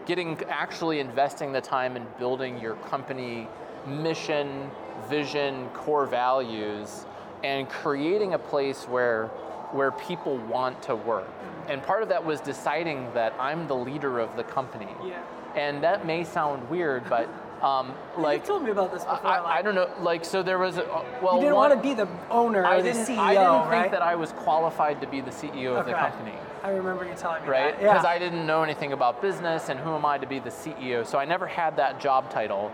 getting 0.06 0.42
actually 0.50 1.00
investing 1.00 1.52
the 1.52 1.62
time 1.62 1.98
in 1.98 2.06
building 2.20 2.60
your 2.60 2.76
company 2.76 3.48
mission 3.88 4.70
vision 5.10 5.70
core 5.70 6.06
values 6.06 7.06
and 7.44 7.70
creating 7.70 8.34
a 8.34 8.40
place 8.40 8.84
where 8.88 9.28
where 9.72 9.92
people 9.92 10.38
want 10.40 10.82
to 10.84 10.96
work 10.96 11.28
and 11.68 11.82
part 11.84 12.04
of 12.04 12.10
that 12.10 12.24
was 12.24 12.40
deciding 12.42 13.12
that 13.14 13.34
i'm 13.40 13.68
the 13.68 13.76
leader 13.76 14.20
of 14.20 14.36
the 14.38 14.44
company 14.44 14.88
Yeah. 15.04 15.22
and 15.56 15.84
that 15.84 16.06
may 16.06 16.24
sound 16.24 16.70
weird 16.70 17.10
but 17.10 17.28
um, 17.62 17.94
like 18.18 18.42
you 18.42 18.48
told 18.48 18.64
me 18.64 18.72
about 18.72 18.92
this 18.92 19.04
before. 19.04 19.26
I, 19.26 19.40
like, 19.40 19.60
I 19.60 19.62
don't 19.62 19.74
know 19.76 19.90
like 20.02 20.26
so 20.26 20.44
there 20.44 20.60
was 20.60 20.78
a, 20.78 20.84
uh, 20.86 21.04
well 21.22 21.36
You 21.36 21.42
didn't 21.44 21.56
one- 21.56 21.70
want 21.70 21.82
to 21.82 21.88
be 21.90 21.94
the 21.96 22.08
owner 22.30 22.62
or 22.62 22.66
I 22.66 22.82
the 22.82 22.92
didn't, 22.92 23.08
CEO, 23.08 23.18
I 23.20 23.34
didn't 23.34 23.46
right? 23.70 23.82
think 23.84 23.92
that 23.94 24.02
I 24.02 24.16
was 24.16 24.32
qualified 24.34 25.00
to 25.02 25.08
be 25.08 25.22
the 25.22 25.32
CEO 25.32 25.78
of 25.80 25.86
the 25.86 25.94
company 25.94 26.34
I 26.64 26.70
remember 26.70 27.04
you 27.04 27.14
telling 27.16 27.44
me 27.44 27.50
right? 27.50 27.74
that. 27.74 27.82
Yeah. 27.82 27.92
Because 27.92 28.06
I 28.06 28.18
didn't 28.18 28.46
know 28.48 28.64
anything 28.64 28.94
about 28.94 29.22
business 29.22 29.68
and 29.68 29.78
who 29.78 29.94
am 29.96 30.06
I 30.06 30.18
to 30.18 30.26
be 30.26 30.40
the 30.40 30.50
CEO. 30.50 31.06
So 31.06 31.18
I 31.18 31.26
never 31.26 31.46
had 31.46 31.76
that 31.76 32.00
job 32.00 32.30
title. 32.32 32.72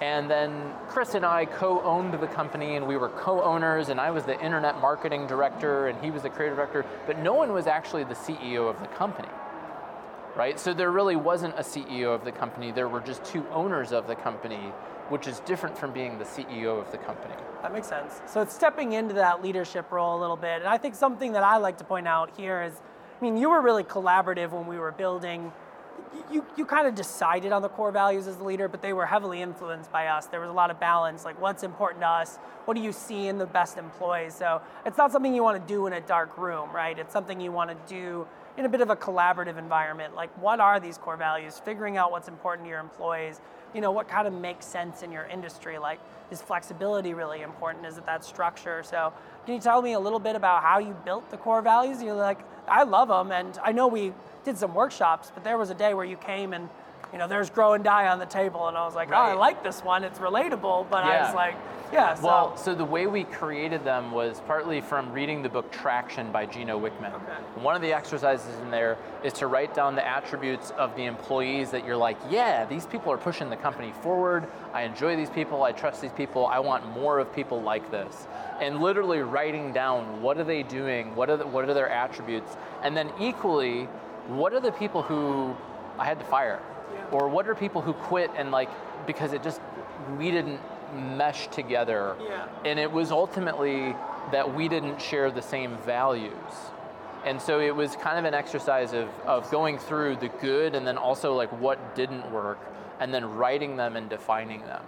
And 0.00 0.30
then 0.30 0.72
Chris 0.86 1.14
and 1.14 1.26
I 1.26 1.44
co 1.44 1.82
owned 1.82 2.14
the 2.14 2.26
company 2.28 2.76
and 2.76 2.86
we 2.86 2.96
were 2.96 3.08
co 3.08 3.42
owners, 3.42 3.88
and 3.88 4.00
I 4.00 4.10
was 4.10 4.24
the 4.24 4.40
internet 4.40 4.80
marketing 4.80 5.26
director 5.26 5.88
and 5.88 6.02
he 6.02 6.10
was 6.10 6.22
the 6.22 6.30
creative 6.30 6.56
director, 6.56 6.84
but 7.06 7.18
no 7.18 7.34
one 7.34 7.52
was 7.52 7.66
actually 7.66 8.04
the 8.04 8.14
CEO 8.14 8.70
of 8.70 8.80
the 8.80 8.86
company. 8.88 9.28
Right? 10.36 10.58
So 10.60 10.72
there 10.72 10.92
really 10.92 11.16
wasn't 11.16 11.54
a 11.58 11.62
CEO 11.62 12.14
of 12.14 12.24
the 12.24 12.30
company, 12.30 12.70
there 12.70 12.88
were 12.88 13.00
just 13.00 13.24
two 13.24 13.44
owners 13.48 13.90
of 13.90 14.06
the 14.06 14.14
company, 14.14 14.72
which 15.08 15.26
is 15.26 15.40
different 15.40 15.76
from 15.76 15.92
being 15.92 16.18
the 16.18 16.24
CEO 16.24 16.80
of 16.80 16.92
the 16.92 16.98
company. 16.98 17.34
That 17.62 17.72
makes 17.72 17.88
sense. 17.88 18.20
So 18.26 18.40
it's 18.40 18.54
stepping 18.54 18.92
into 18.92 19.14
that 19.14 19.42
leadership 19.42 19.90
role 19.90 20.16
a 20.16 20.20
little 20.20 20.36
bit. 20.36 20.60
And 20.60 20.68
I 20.68 20.78
think 20.78 20.94
something 20.94 21.32
that 21.32 21.42
I 21.42 21.56
like 21.56 21.78
to 21.78 21.84
point 21.84 22.06
out 22.06 22.30
here 22.36 22.62
is, 22.62 22.72
I 23.18 23.22
mean, 23.24 23.36
you 23.36 23.50
were 23.50 23.60
really 23.60 23.82
collaborative 23.82 24.52
when 24.52 24.68
we 24.68 24.78
were 24.78 24.92
building. 24.92 25.52
You, 26.30 26.44
you 26.56 26.66
kind 26.66 26.86
of 26.86 26.94
decided 26.94 27.52
on 27.52 27.62
the 27.62 27.68
core 27.68 27.90
values 27.90 28.26
as 28.26 28.36
the 28.36 28.44
leader, 28.44 28.68
but 28.68 28.82
they 28.82 28.92
were 28.92 29.06
heavily 29.06 29.40
influenced 29.40 29.90
by 29.90 30.08
us. 30.08 30.26
There 30.26 30.40
was 30.40 30.50
a 30.50 30.52
lot 30.52 30.70
of 30.70 30.78
balance, 30.78 31.24
like 31.24 31.40
what's 31.40 31.62
important 31.62 32.02
to 32.02 32.08
us, 32.08 32.36
what 32.66 32.74
do 32.76 32.82
you 32.82 32.92
see 32.92 33.28
in 33.28 33.38
the 33.38 33.46
best 33.46 33.78
employees. 33.78 34.34
So 34.34 34.60
it's 34.84 34.98
not 34.98 35.10
something 35.10 35.34
you 35.34 35.42
want 35.42 35.66
to 35.66 35.72
do 35.74 35.86
in 35.86 35.94
a 35.94 36.00
dark 36.02 36.36
room, 36.36 36.70
right? 36.70 36.98
It's 36.98 37.12
something 37.12 37.40
you 37.40 37.50
want 37.50 37.70
to 37.70 37.94
do 37.94 38.26
in 38.58 38.64
a 38.64 38.68
bit 38.68 38.80
of 38.80 38.90
a 38.90 38.96
collaborative 38.96 39.56
environment. 39.56 40.16
Like, 40.16 40.30
what 40.42 40.58
are 40.58 40.80
these 40.80 40.98
core 40.98 41.16
values? 41.16 41.62
Figuring 41.64 41.96
out 41.96 42.10
what's 42.10 42.26
important 42.26 42.66
to 42.66 42.68
your 42.68 42.80
employees. 42.80 43.40
You 43.72 43.80
know, 43.80 43.92
what 43.92 44.08
kind 44.08 44.26
of 44.26 44.34
makes 44.34 44.66
sense 44.66 45.02
in 45.04 45.12
your 45.12 45.26
industry? 45.26 45.78
Like, 45.78 46.00
is 46.32 46.42
flexibility 46.42 47.14
really 47.14 47.42
important? 47.42 47.86
Is 47.86 47.98
it 47.98 48.06
that 48.06 48.24
structure? 48.24 48.82
So, 48.82 49.12
can 49.46 49.54
you 49.54 49.60
tell 49.60 49.80
me 49.80 49.92
a 49.92 50.00
little 50.00 50.18
bit 50.18 50.34
about 50.34 50.64
how 50.64 50.80
you 50.80 50.96
built 51.04 51.30
the 51.30 51.36
core 51.36 51.62
values? 51.62 52.02
You're 52.02 52.14
like, 52.14 52.40
I 52.66 52.82
love 52.82 53.08
them, 53.08 53.30
and 53.30 53.58
I 53.62 53.70
know 53.70 53.86
we 53.86 54.12
did 54.44 54.58
some 54.58 54.74
workshops, 54.74 55.30
but 55.32 55.44
there 55.44 55.56
was 55.56 55.70
a 55.70 55.74
day 55.74 55.94
where 55.94 56.04
you 56.04 56.16
came 56.16 56.52
and 56.52 56.68
you 57.12 57.18
know, 57.18 57.26
there's 57.26 57.50
grow 57.50 57.72
and 57.72 57.82
die 57.82 58.08
on 58.08 58.18
the 58.18 58.26
table, 58.26 58.68
and 58.68 58.76
I 58.76 58.84
was 58.84 58.94
like, 58.94 59.10
oh, 59.10 59.14
I 59.14 59.34
like 59.34 59.62
this 59.62 59.82
one. 59.82 60.04
It's 60.04 60.18
relatable, 60.18 60.90
but 60.90 61.04
I 61.04 61.22
was 61.22 61.34
like, 61.34 61.54
yeah. 61.92 62.14
So, 62.14 62.26
Well, 62.26 62.56
so 62.56 62.74
the 62.74 62.84
way 62.84 63.06
we 63.06 63.24
created 63.24 63.82
them 63.82 64.12
was 64.12 64.42
partly 64.46 64.80
from 64.82 65.10
reading 65.12 65.42
the 65.42 65.48
book 65.48 65.70
Traction 65.72 66.30
by 66.30 66.44
Gino 66.44 66.78
Wickman. 66.78 67.14
Okay. 67.14 67.62
One 67.62 67.74
of 67.74 67.80
the 67.80 67.94
exercises 67.94 68.58
in 68.60 68.70
there 68.70 68.98
is 69.24 69.32
to 69.34 69.46
write 69.46 69.74
down 69.74 69.94
the 69.94 70.06
attributes 70.06 70.70
of 70.72 70.94
the 70.96 71.06
employees 71.06 71.70
that 71.70 71.86
you're 71.86 71.96
like, 71.96 72.18
yeah, 72.28 72.66
these 72.66 72.84
people 72.84 73.10
are 73.10 73.16
pushing 73.16 73.48
the 73.48 73.56
company 73.56 73.92
forward. 74.02 74.46
I 74.74 74.82
enjoy 74.82 75.16
these 75.16 75.30
people. 75.30 75.62
I 75.62 75.72
trust 75.72 76.02
these 76.02 76.12
people. 76.12 76.46
I 76.46 76.58
want 76.58 76.86
more 76.92 77.18
of 77.18 77.34
people 77.34 77.62
like 77.62 77.90
this. 77.90 78.26
And 78.60 78.80
literally 78.80 79.20
writing 79.20 79.72
down 79.72 80.20
what 80.20 80.36
are 80.36 80.44
they 80.44 80.62
doing, 80.62 81.14
what 81.16 81.30
are 81.30 81.38
the, 81.38 81.46
what 81.46 81.68
are 81.68 81.74
their 81.74 81.88
attributes, 81.88 82.56
and 82.82 82.96
then 82.96 83.10
equally, 83.18 83.84
what 84.26 84.52
are 84.52 84.60
the 84.60 84.72
people 84.72 85.00
who 85.02 85.56
I 85.98 86.04
had 86.04 86.18
to 86.18 86.24
fire, 86.26 86.60
or 87.12 87.28
what 87.28 87.48
are 87.48 87.54
people 87.54 87.80
who 87.82 87.92
quit 87.92 88.30
and 88.36 88.50
like 88.50 88.68
because 89.06 89.32
it 89.32 89.42
just 89.42 89.60
we 90.18 90.30
didn't 90.30 90.60
mesh 91.16 91.48
together 91.48 92.16
Yeah. 92.22 92.48
and 92.64 92.78
it 92.78 92.90
was 92.90 93.10
ultimately 93.12 93.94
that 94.32 94.54
we 94.54 94.68
didn't 94.68 95.00
share 95.00 95.30
the 95.30 95.42
same 95.42 95.76
values 95.78 96.32
and 97.24 97.40
so 97.40 97.60
it 97.60 97.74
was 97.74 97.96
kind 97.96 98.18
of 98.18 98.24
an 98.24 98.34
exercise 98.34 98.92
of, 98.92 99.08
of 99.26 99.50
going 99.50 99.78
through 99.78 100.16
the 100.16 100.28
good 100.40 100.74
and 100.74 100.86
then 100.86 100.96
also 100.96 101.34
like 101.34 101.50
what 101.60 101.94
didn't 101.94 102.30
work 102.30 102.58
and 103.00 103.12
then 103.12 103.24
writing 103.34 103.76
them 103.76 103.96
and 103.96 104.08
defining 104.08 104.60
them 104.62 104.82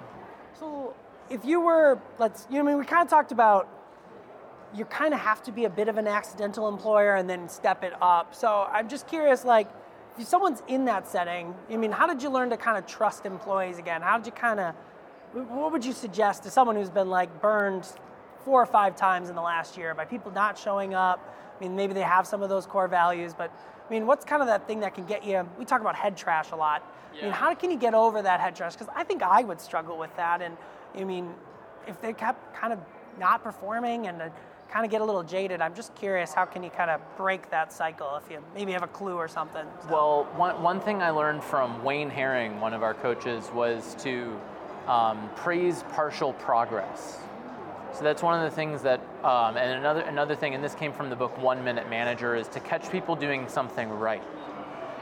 So, 0.59 0.95
if 1.31 1.45
you 1.45 1.61
were, 1.61 1.99
let's, 2.19 2.47
you 2.51 2.57
know, 2.57 2.65
I 2.65 2.73
mean, 2.73 2.79
we 2.79 2.85
kind 2.85 3.03
of 3.03 3.09
talked 3.09 3.31
about 3.33 3.69
you 4.75 4.85
kind 4.85 5.15
of 5.15 5.21
have 5.21 5.43
to 5.45 5.53
be 5.53 5.65
a 5.65 5.71
bit 5.71 5.89
of 5.89 5.97
an 5.97 6.07
accidental 6.07 6.69
employer 6.69 7.15
and 7.17 7.29
then 7.31 7.49
step 7.49 7.83
it 7.85 7.93
up. 8.03 8.35
So, 8.35 8.69
I'm 8.73 8.89
just 8.89 9.07
curious, 9.07 9.45
like, 9.45 9.69
if 10.19 10.27
someone's 10.27 10.63
in 10.69 10.85
that 10.87 11.09
setting, 11.09 11.55
I 11.71 11.77
mean, 11.77 11.93
how 11.93 12.07
did 12.07 12.23
you 12.23 12.31
learn 12.31 12.51
to 12.51 12.57
kind 12.57 12.77
of 12.77 12.87
trust 12.87 13.27
employees 13.27 13.79
again? 13.79 14.03
How 14.03 14.19
did 14.19 14.27
you 14.27 14.33
kind 14.33 14.61
of, 14.61 14.75
what 15.33 15.73
would 15.73 15.85
you 15.85 15.93
suggest 15.93 16.43
to 16.43 16.51
someone 16.51 16.77
who's 16.77 16.91
been 16.91 17.09
like 17.09 17.41
burned 17.41 17.87
four 18.45 18.61
or 18.63 18.67
five 18.67 18.97
times 18.97 19.29
in 19.29 19.35
the 19.35 19.43
last 19.43 19.77
year 19.77 19.95
by 19.95 20.05
people 20.05 20.31
not 20.33 20.59
showing 20.59 20.95
up? 20.95 21.35
I 21.59 21.63
mean, 21.63 21.77
maybe 21.77 21.93
they 21.93 22.03
have 22.03 22.27
some 22.27 22.43
of 22.43 22.49
those 22.49 22.67
core 22.67 22.89
values, 22.89 23.35
but 23.37 23.53
I 23.89 23.93
mean, 23.93 24.07
what's 24.07 24.25
kind 24.25 24.43
of 24.43 24.49
that 24.49 24.67
thing 24.67 24.81
that 24.81 24.95
can 24.95 25.05
get 25.05 25.25
you? 25.25 25.49
We 25.59 25.65
talk 25.65 25.81
about 25.81 25.97
head 25.97 26.17
trash 26.17 26.53
a 26.53 26.57
lot. 26.57 26.83
I 27.19 27.25
mean, 27.25 27.33
how 27.33 27.53
can 27.55 27.71
you 27.71 27.77
get 27.77 27.93
over 27.93 28.23
that 28.23 28.41
head 28.41 28.55
trash? 28.55 28.75
Because 28.75 28.89
I 28.95 29.03
think 29.03 29.23
I 29.23 29.43
would 29.43 29.61
struggle 29.61 29.99
with 29.99 30.15
that. 30.17 30.43
And 30.43 30.57
I 30.97 31.05
mean, 31.05 31.35
if 31.87 32.01
they 32.01 32.13
kept 32.13 32.55
kind 32.55 32.73
of 32.73 32.79
not 33.19 33.43
performing 33.43 34.07
and 34.07 34.31
kind 34.71 34.85
of 34.85 34.91
get 34.91 35.01
a 35.01 35.05
little 35.05 35.23
jaded, 35.23 35.61
I'm 35.61 35.75
just 35.75 35.95
curious, 35.95 36.33
how 36.33 36.45
can 36.45 36.63
you 36.63 36.71
kind 36.71 36.91
of 36.91 37.01
break 37.17 37.51
that 37.51 37.73
cycle 37.73 38.17
if 38.25 38.31
you 38.31 38.39
maybe 38.55 38.73
have 38.73 38.83
a 38.85 38.89
clue 38.89 39.17
or 39.17 39.29
something? 39.29 39.65
So- 39.83 39.89
Well, 39.93 40.25
one, 40.37 40.63
one 40.63 40.81
thing 40.81 41.03
I 41.03 41.11
learned 41.11 41.43
from 41.43 41.83
Wayne 41.83 42.11
Herring, 42.11 42.61
one 42.61 42.73
of 42.73 42.83
our 42.83 42.95
coaches, 42.95 43.51
was 43.53 43.97
to 44.01 44.39
um, 44.87 45.29
praise 45.37 45.85
partial 45.93 46.33
progress. 46.35 47.19
So 47.93 48.05
that's 48.05 48.23
one 48.23 48.39
of 48.43 48.49
the 48.49 48.55
things 48.55 48.83
that, 48.83 49.01
um, 49.25 49.57
and 49.57 49.73
another 49.73 50.03
another 50.03 50.37
thing, 50.37 50.55
and 50.55 50.63
this 50.63 50.75
came 50.77 50.93
from 50.93 51.11
the 51.11 51.17
book 51.17 51.37
One 51.39 51.65
Minute 51.65 51.91
Manager, 51.91 52.37
is 52.37 52.47
to 52.49 52.61
catch 52.61 52.89
people 52.91 53.17
doing 53.17 53.49
something 53.49 53.91
right. 53.91 54.23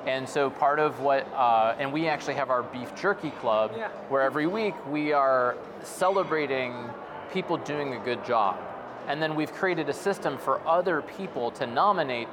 And 0.07 0.27
so 0.27 0.49
part 0.49 0.79
of 0.79 1.01
what, 1.01 1.27
uh, 1.35 1.75
and 1.79 1.93
we 1.93 2.09
actually 2.09 2.35
have 2.35 2.49
our 2.49 2.63
beef 2.63 2.95
jerky 2.95 3.31
club, 3.33 3.73
Yeah. 3.77 3.89
where 4.09 4.23
every 4.23 4.47
week 4.47 4.75
we 4.89 5.13
are 5.13 5.57
celebrating 5.83 6.89
people 7.31 7.59
doing 7.59 7.93
a 7.95 7.99
good 7.99 8.25
job. 8.25 8.57
And 9.09 9.21
then 9.23 9.35
we've 9.35 9.53
created 9.53 9.89
a 9.89 9.93
system 9.95 10.39
for 10.39 10.61
other 10.69 11.03
people 11.03 11.51
to 11.53 11.67
nominate 11.67 12.29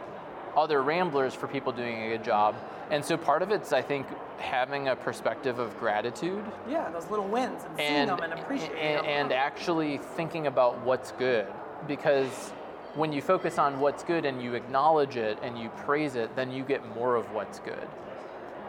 other 0.55 0.83
ramblers 0.83 1.33
for 1.33 1.47
people 1.47 1.71
doing 1.71 2.03
a 2.03 2.09
good 2.09 2.23
job. 2.23 2.55
And 2.91 3.03
so 3.03 3.17
part 3.17 3.41
of 3.41 3.51
it's, 3.51 3.73
I 3.73 3.81
think, 3.81 4.05
having 4.37 4.89
a 4.89 4.95
perspective 4.95 5.59
of 5.59 5.77
gratitude 5.79 6.43
yeah, 6.69 6.89
those 6.91 7.09
little 7.09 7.27
wins 7.27 7.63
and 7.63 7.77
seeing 7.77 8.07
them 8.07 8.19
and 8.21 8.33
appreciating 8.33 8.77
and, 8.77 8.97
them. 8.99 9.05
and 9.05 9.33
actually 9.33 9.97
thinking 9.97 10.47
about 10.47 10.79
what's 10.81 11.13
good 11.13 11.47
because 11.87 12.51
when 12.95 13.13
you 13.13 13.21
focus 13.21 13.57
on 13.57 13.79
what's 13.79 14.03
good 14.03 14.25
and 14.25 14.41
you 14.41 14.53
acknowledge 14.53 15.15
it 15.15 15.39
and 15.41 15.57
you 15.57 15.69
praise 15.69 16.15
it 16.15 16.35
then 16.35 16.51
you 16.51 16.63
get 16.63 16.85
more 16.95 17.15
of 17.15 17.31
what's 17.31 17.59
good 17.59 17.87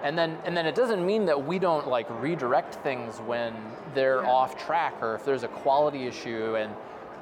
and 0.04 0.16
then 0.16 0.38
and 0.44 0.56
then 0.56 0.66
it 0.66 0.76
doesn't 0.76 1.04
mean 1.04 1.24
that 1.26 1.46
we 1.46 1.58
don't 1.58 1.88
like 1.88 2.06
redirect 2.22 2.76
things 2.76 3.18
when 3.18 3.52
they're 3.92 4.22
Yeah. 4.22 4.30
off 4.30 4.56
track 4.56 4.94
or 5.02 5.16
if 5.16 5.24
there's 5.24 5.42
a 5.42 5.48
quality 5.48 6.06
issue 6.06 6.54
and 6.56 6.72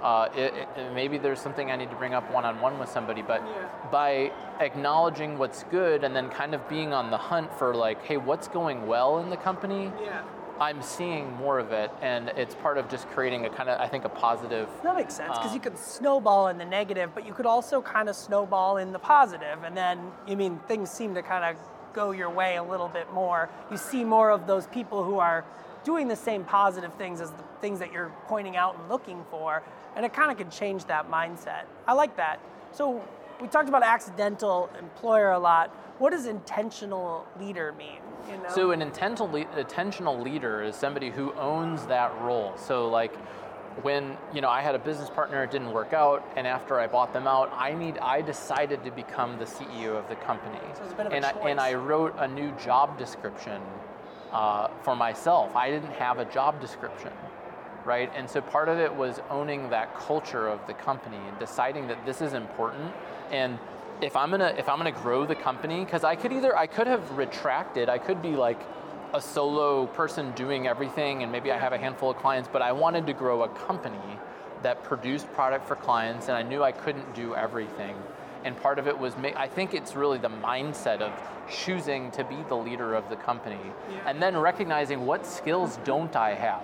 uh, 0.05 0.29
it, 0.37 0.53
it- 0.77 0.93
maybe 0.95 1.17
there's 1.19 1.41
something 1.41 1.71
I 1.71 1.77
need 1.77 1.91
to 1.91 1.97
bring 1.97 2.13
up 2.15 2.31
one-on-one 2.31 2.79
with 2.79 2.91
somebody, 2.91 3.23
but 3.23 3.41
Yeah. 3.43 3.67
by 3.91 4.31
acknowledging 4.61 5.39
what's 5.39 5.65
good 5.65 6.05
and 6.05 6.15
then 6.15 6.29
kind 6.29 6.55
of 6.55 6.69
being 6.69 6.93
on 6.93 7.11
the 7.11 7.17
hunt 7.17 7.53
for 7.55 7.75
like, 7.75 8.03
hey, 8.05 8.19
what's 8.19 8.47
going 8.49 8.87
well 8.87 9.19
in 9.19 9.31
the 9.31 9.37
company? 9.37 9.91
yeah. 10.05 10.21
I'm 10.61 10.83
seeing 10.83 11.33
more 11.35 11.59
of 11.59 11.73
it, 11.73 11.91
and 12.01 12.29
it's 12.37 12.55
part 12.55 12.79
of 12.79 12.89
just 12.89 13.09
creating 13.11 13.45
a 13.45 13.51
kind 13.51 13.69
of, 13.69 13.81
I 13.81 13.89
think, 13.89 14.05
a 14.05 14.09
positive. 14.09 14.69
That 14.85 14.95
makes 14.95 15.15
sense 15.15 15.31
because 15.37 15.49
Um, 15.51 15.55
you 15.55 15.61
could 15.61 15.77
snowball 15.77 16.47
in 16.47 16.59
the 16.59 16.65
negative, 16.65 17.11
but 17.13 17.27
you 17.27 17.33
could 17.35 17.45
also 17.47 17.83
kind 17.83 18.09
of 18.09 18.15
snowball 18.15 18.77
in 18.77 18.93
the 18.93 19.01
positive, 19.01 19.65
and 19.65 19.77
then 19.77 20.13
you 20.29 20.37
mean 20.37 20.61
things 20.69 20.91
seem 20.93 21.13
to 21.17 21.23
kind 21.23 21.45
of 21.45 21.57
go 21.93 22.13
your 22.13 22.31
way 22.31 22.55
a 22.57 22.63
little 22.63 22.87
bit 22.87 23.13
more. 23.13 23.49
You 23.69 23.77
see 23.77 24.05
more 24.05 24.31
of 24.31 24.47
those 24.47 24.69
people 24.69 25.03
who 25.03 25.19
are 25.19 25.45
doing 25.83 26.07
the 26.07 26.15
same 26.17 26.45
positive 26.45 26.95
things 26.95 27.21
as 27.21 27.33
the 27.33 27.43
things 27.61 27.81
that 27.81 27.93
you're 27.93 28.13
pointing 28.29 28.57
out 28.57 28.77
and 28.79 28.89
looking 28.89 29.25
for, 29.33 29.61
and 29.97 30.05
it 30.05 30.13
kind 30.13 30.31
of 30.31 30.37
can 30.39 30.51
change 30.51 30.85
that 30.87 31.11
mindset. 31.11 31.65
I 31.87 31.93
like 31.93 32.17
that. 32.17 32.41
So 32.73 33.03
we 33.41 33.49
talked 33.49 33.69
about 33.69 33.83
accidental 33.83 34.71
employer 34.79 35.33
a 35.33 35.39
lot. 35.39 35.71
What 35.99 36.11
does 36.11 36.27
intentional 36.27 37.27
leader 37.39 37.73
mean? 37.73 37.99
You 38.29 38.39
know? 38.39 38.49
So, 38.49 38.71
an 38.71 38.81
intentional, 38.81 39.31
le- 39.31 39.59
intentional 39.59 40.19
leader 40.19 40.63
is 40.63 40.75
somebody 40.75 41.11
who 41.11 41.33
owns 41.35 41.87
that 41.87 42.11
role. 42.23 42.55
So, 42.57 42.89
like, 42.89 43.15
when 43.83 44.17
you 44.33 44.41
know 44.41 44.49
I 44.49 44.63
had 44.63 44.75
a 44.75 44.79
business 44.79 45.11
partner, 45.11 45.43
it 45.43 45.51
didn't 45.51 45.73
work 45.73 45.93
out, 45.93 46.25
and 46.37 46.47
after 46.47 46.81
I 46.81 46.87
bought 46.87 47.13
them 47.13 47.27
out, 47.27 47.53
I 47.55 47.75
need 47.75 47.99
I 47.99 48.23
decided 48.23 48.85
to 48.85 48.91
become 48.91 49.39
the 49.39 49.45
CEO 49.45 49.99
of 49.99 50.09
the 50.09 50.17
company, 50.17 50.59
So 50.75 50.85
it's 50.85 50.93
a 50.93 50.97
bit 50.97 51.07
of 51.07 51.13
a 51.13 51.17
and 51.17 51.25
I 51.25 51.31
and. 51.31 51.61
I 51.61 51.75
wrote 51.75 52.15
a 52.19 52.29
new 52.29 52.51
job 52.53 52.97
description 52.99 53.61
uh, 54.33 54.69
for 54.83 54.97
myself. 54.97 55.55
I 55.55 55.71
didn't 55.71 55.93
have 55.93 56.19
a 56.19 56.25
job 56.25 56.61
description, 56.61 57.13
right? 57.85 58.11
And 58.14 58.29
so 58.29 58.41
part 58.41 58.69
of 58.69 58.79
it 58.79 58.95
was 58.95 59.21
owning 59.31 59.71
that 59.71 59.95
culture 59.95 60.49
of 60.49 60.67
the 60.67 60.75
company 60.75 61.19
and 61.29 61.38
deciding 61.38 61.88
that 61.88 62.05
this 62.07 62.21
is 62.21 62.33
important. 62.33 62.93
And 63.31 63.59
if 64.00 64.17
I'm 64.17 64.31
gonna 64.31 64.55
if 64.59 64.69
I'm 64.69 64.79
gonna 64.79 64.93
grow 64.93 65.26
the 65.26 65.35
company, 65.35 65.85
because 65.85 66.05
I 66.05 66.17
could 66.17 66.33
either 66.33 66.57
I 66.57 66.67
could 66.67 66.87
have 66.87 67.17
retracted, 67.17 67.88
I 67.88 67.99
could 67.99 68.21
be 68.23 68.37
like 68.37 68.61
a 69.12 69.21
solo 69.21 69.87
person 69.87 70.33
doing 70.33 70.67
everything, 70.67 71.23
and 71.23 71.31
maybe 71.31 71.53
I 71.53 71.59
have 71.59 71.73
a 71.73 71.79
handful 71.79 72.11
of 72.11 72.17
clients, 72.17 72.49
but 72.53 72.62
I 72.62 72.73
wanted 72.73 73.07
to 73.07 73.12
grow 73.12 73.43
a 73.45 73.49
company 73.49 74.19
that 74.62 74.83
produced 74.83 75.33
product 75.35 75.69
for 75.69 75.76
clients, 75.76 76.29
and 76.29 76.37
I 76.37 76.43
knew 76.43 76.62
I 76.62 76.73
couldn't 76.73 77.14
do 77.14 77.35
everything. 77.35 77.97
And 78.45 78.57
part 78.61 78.79
of 78.79 78.87
it 78.87 78.99
was, 78.99 79.17
ma- 79.17 79.31
I 79.37 79.49
think 79.49 79.73
it's 79.75 79.97
really 79.97 80.19
the 80.19 80.29
mindset 80.29 81.01
of 81.01 81.13
choosing 81.51 82.11
to 82.13 82.25
be 82.25 82.37
the 82.49 82.55
leader 82.57 82.95
of 82.95 83.09
the 83.09 83.17
company, 83.17 83.59
and 84.07 84.23
then 84.23 84.37
recognizing 84.37 85.07
what 85.07 85.27
skills 85.27 85.79
don't 85.85 86.15
I 86.15 86.35
have, 86.35 86.63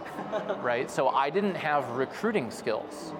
right? 0.62 0.90
So 0.90 1.08
I 1.08 1.30
didn't 1.30 1.54
have 1.56 1.88
recruiting 1.90 2.50
skills, 2.50 3.12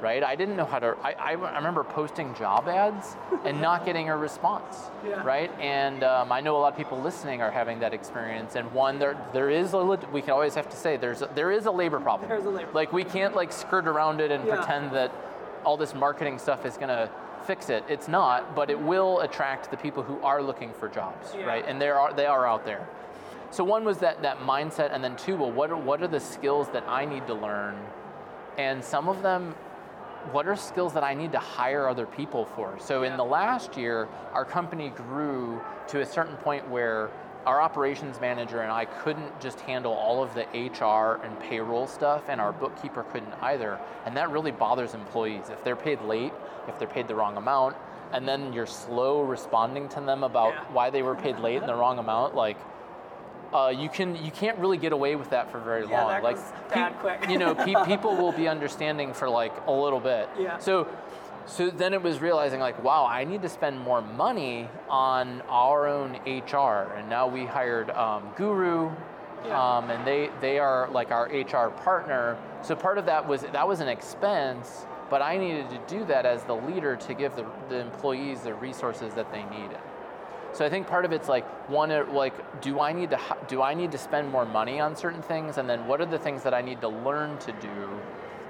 right? 0.00 0.22
I 0.24 0.34
didn't 0.34 0.56
know 0.56 0.64
how 0.64 0.78
to. 0.80 0.96
I, 1.02 1.12
I, 1.12 1.30
I 1.34 1.56
remember 1.56 1.84
posting 1.84 2.34
job 2.34 2.68
ads 2.68 3.16
and 3.44 3.60
not 3.60 3.84
getting 3.86 4.08
a 4.08 4.16
response, 4.16 4.76
Yeah. 5.06 5.22
right? 5.24 5.50
And 5.60 6.02
um, 6.02 6.32
I 6.32 6.40
know 6.40 6.56
a 6.56 6.58
lot 6.60 6.72
of 6.72 6.76
people 6.78 7.00
listening 7.00 7.42
are 7.42 7.50
having 7.50 7.78
that 7.80 7.92
experience. 7.94 8.56
And 8.56 8.72
one, 8.72 8.98
there 8.98 9.16
there 9.32 9.50
is 9.50 9.72
a 9.74 9.78
we 10.12 10.20
can 10.22 10.30
always 10.30 10.54
have 10.56 10.68
to 10.70 10.76
say 10.76 10.96
there's 10.96 11.22
a, 11.22 11.30
there 11.34 11.50
is 11.52 11.66
a 11.66 11.70
labor 11.72 12.00
problem. 12.00 12.28
There's 12.28 12.44
a 12.46 12.50
labor 12.50 12.70
Like 12.72 12.92
we 12.92 13.04
can't 13.04 13.36
like 13.36 13.52
skirt 13.52 13.86
around 13.86 14.20
it 14.20 14.30
and 14.32 14.44
Yeah. 14.46 14.56
pretend 14.56 14.92
that 14.92 15.12
all 15.64 15.76
this 15.76 15.94
marketing 15.94 16.38
stuff 16.38 16.64
is 16.64 16.76
gonna 16.76 17.10
fix 17.46 17.70
it. 17.70 17.84
It's 17.88 18.08
not, 18.08 18.54
but 18.54 18.70
it 18.70 18.78
will 18.80 19.20
attract 19.20 19.70
the 19.70 19.76
people 19.76 20.02
who 20.02 20.20
are 20.22 20.42
looking 20.42 20.72
for 20.72 20.88
jobs, 20.88 21.34
Yeah. 21.34 21.44
right? 21.46 21.64
And 21.66 21.80
they 21.80 21.88
are 21.88 22.12
they 22.12 22.26
are 22.26 22.46
out 22.46 22.64
there. 22.64 22.86
So 23.50 23.64
one 23.64 23.84
was 23.84 23.98
that 23.98 24.22
that 24.22 24.38
mindset, 24.40 24.92
and 24.92 25.02
then 25.02 25.16
two, 25.16 25.36
well, 25.36 25.50
what 25.50 25.70
are, 25.70 25.76
what 25.76 26.02
are 26.02 26.08
the 26.08 26.20
skills 26.20 26.68
that 26.68 26.84
I 26.88 27.04
need 27.04 27.26
to 27.26 27.34
learn? 27.34 27.76
And 28.58 28.84
some 28.84 29.08
of 29.08 29.22
them, 29.22 29.54
what 30.32 30.46
are 30.46 30.54
skills 30.54 30.92
that 30.92 31.02
I 31.02 31.14
need 31.14 31.32
to 31.32 31.38
hire 31.38 31.88
other 31.88 32.06
people 32.06 32.44
for? 32.44 32.76
So 32.78 33.02
in 33.02 33.16
the 33.16 33.24
last 33.24 33.76
year, 33.76 34.06
our 34.32 34.44
company 34.44 34.90
grew 34.90 35.60
to 35.88 36.00
a 36.00 36.06
certain 36.06 36.36
point 36.36 36.68
where 36.68 37.10
our 37.46 37.60
operations 37.60 38.20
manager 38.20 38.60
and 38.60 38.70
I 38.70 38.84
couldn't 38.84 39.40
just 39.40 39.60
handle 39.60 39.92
all 39.92 40.22
of 40.22 40.34
the 40.34 40.42
HR 40.52 41.20
and 41.24 41.38
payroll 41.40 41.86
stuff, 41.86 42.22
and 42.28 42.40
our 42.40 42.52
bookkeeper 42.52 43.02
couldn't 43.04 43.32
either. 43.42 43.78
And 44.04 44.16
that 44.16 44.30
really 44.30 44.50
bothers 44.50 44.94
employees. 44.94 45.48
If 45.50 45.64
they're 45.64 45.76
paid 45.76 46.02
late, 46.02 46.32
if 46.68 46.78
they're 46.78 46.88
paid 46.88 47.08
the 47.08 47.14
wrong 47.14 47.36
amount, 47.36 47.76
and 48.12 48.28
then 48.28 48.52
you're 48.52 48.66
slow 48.66 49.22
responding 49.22 49.88
to 49.90 50.00
them 50.00 50.22
about 50.24 50.52
Yeah. 50.52 50.64
why 50.72 50.90
they 50.90 51.02
were 51.02 51.14
paid 51.14 51.38
late 51.38 51.58
and 51.60 51.68
the 51.68 51.74
wrong 51.74 51.98
amount, 51.98 52.34
like 52.34 52.56
uh, 53.52 53.72
you 53.76 53.88
can 53.88 54.14
you 54.24 54.30
can't 54.30 54.56
really 54.58 54.76
get 54.76 54.92
away 54.92 55.16
with 55.16 55.30
that 55.30 55.50
for 55.50 55.58
very 55.58 55.84
Yeah, 55.88 56.04
long. 56.04 56.22
like 56.22 56.36
quick. 57.00 57.28
you 57.28 57.36
know, 57.38 57.54
pe- 57.54 57.74
people 57.86 58.14
will 58.16 58.30
be 58.32 58.46
understanding 58.48 59.12
for 59.12 59.28
like 59.28 59.52
a 59.66 59.72
little 59.72 59.98
bit. 59.98 60.28
Yeah. 60.38 60.58
So, 60.58 60.86
So 61.50 61.68
then 61.68 61.94
it 61.94 62.00
was 62.00 62.20
realizing 62.20 62.60
like, 62.60 62.80
wow, 62.84 63.06
I 63.06 63.24
need 63.24 63.42
to 63.42 63.48
spend 63.48 63.80
more 63.80 64.00
money 64.00 64.68
on 64.88 65.40
our 65.48 65.88
own 65.88 66.12
HR, 66.24 66.94
and 66.94 67.10
now 67.10 67.26
we 67.26 67.44
hired 67.44 67.90
um, 67.90 68.30
Guru, 68.36 68.86
um, 69.50 69.90
and 69.90 70.06
they 70.06 70.30
they 70.40 70.60
are 70.60 70.88
like 70.90 71.10
our 71.10 71.26
HR 71.26 71.70
partner. 71.70 72.38
So 72.62 72.76
part 72.76 72.98
of 72.98 73.06
that 73.06 73.26
was 73.26 73.40
that 73.40 73.66
was 73.66 73.80
an 73.80 73.88
expense, 73.88 74.86
but 75.10 75.22
I 75.22 75.38
needed 75.38 75.68
to 75.70 75.80
do 75.88 76.04
that 76.04 76.24
as 76.24 76.44
the 76.44 76.54
leader 76.54 76.94
to 76.94 77.14
give 77.14 77.34
the, 77.34 77.44
the 77.68 77.80
employees 77.80 78.42
the 78.42 78.54
resources 78.54 79.12
that 79.14 79.32
they 79.32 79.42
needed. 79.46 79.80
So 80.52 80.64
I 80.64 80.70
think 80.70 80.86
part 80.86 81.04
of 81.04 81.10
it's 81.10 81.28
like 81.28 81.44
one, 81.68 81.90
like 82.14 82.60
do 82.60 82.78
I 82.78 82.92
need 82.92 83.10
to 83.10 83.18
do 83.48 83.60
I 83.60 83.74
need 83.74 83.90
to 83.90 83.98
spend 83.98 84.30
more 84.30 84.46
money 84.46 84.78
on 84.78 84.94
certain 84.94 85.22
things, 85.22 85.58
and 85.58 85.68
then 85.68 85.88
what 85.88 86.00
are 86.00 86.06
the 86.06 86.18
things 86.18 86.44
that 86.44 86.54
I 86.54 86.62
need 86.62 86.80
to 86.82 86.88
learn 86.88 87.38
to 87.38 87.52
do, 87.54 88.00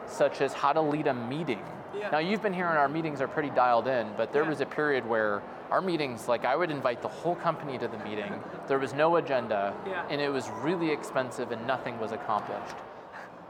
such 0.06 0.42
as 0.42 0.52
how 0.52 0.74
to 0.74 0.82
lead 0.82 1.06
a 1.06 1.14
meeting. 1.14 1.64
Yeah. 1.96 2.10
Now 2.10 2.18
you've 2.18 2.42
been 2.42 2.52
here 2.54 2.66
and 2.68 2.78
our 2.78 2.88
meetings 2.88 3.20
are 3.20 3.28
pretty 3.28 3.50
dialed 3.50 3.86
in, 3.88 4.08
but 4.16 4.32
there 4.32 4.42
Yeah. 4.44 4.48
was 4.50 4.60
a 4.60 4.66
period 4.66 5.06
where 5.08 5.42
our 5.70 5.80
meetings, 5.80 6.28
like 6.28 6.44
I 6.44 6.56
would 6.56 6.70
invite 6.70 7.02
the 7.02 7.08
whole 7.08 7.34
company 7.36 7.78
to 7.78 7.88
the 7.88 7.98
meeting. 7.98 8.32
There 8.66 8.78
was 8.78 8.92
no 8.94 9.16
agenda, 9.16 9.72
Yeah. 9.86 10.02
and 10.10 10.20
it 10.20 10.30
was 10.32 10.50
really 10.62 10.90
expensive, 10.90 11.52
and 11.52 11.66
nothing 11.66 11.98
was 12.00 12.12
accomplished. 12.12 12.76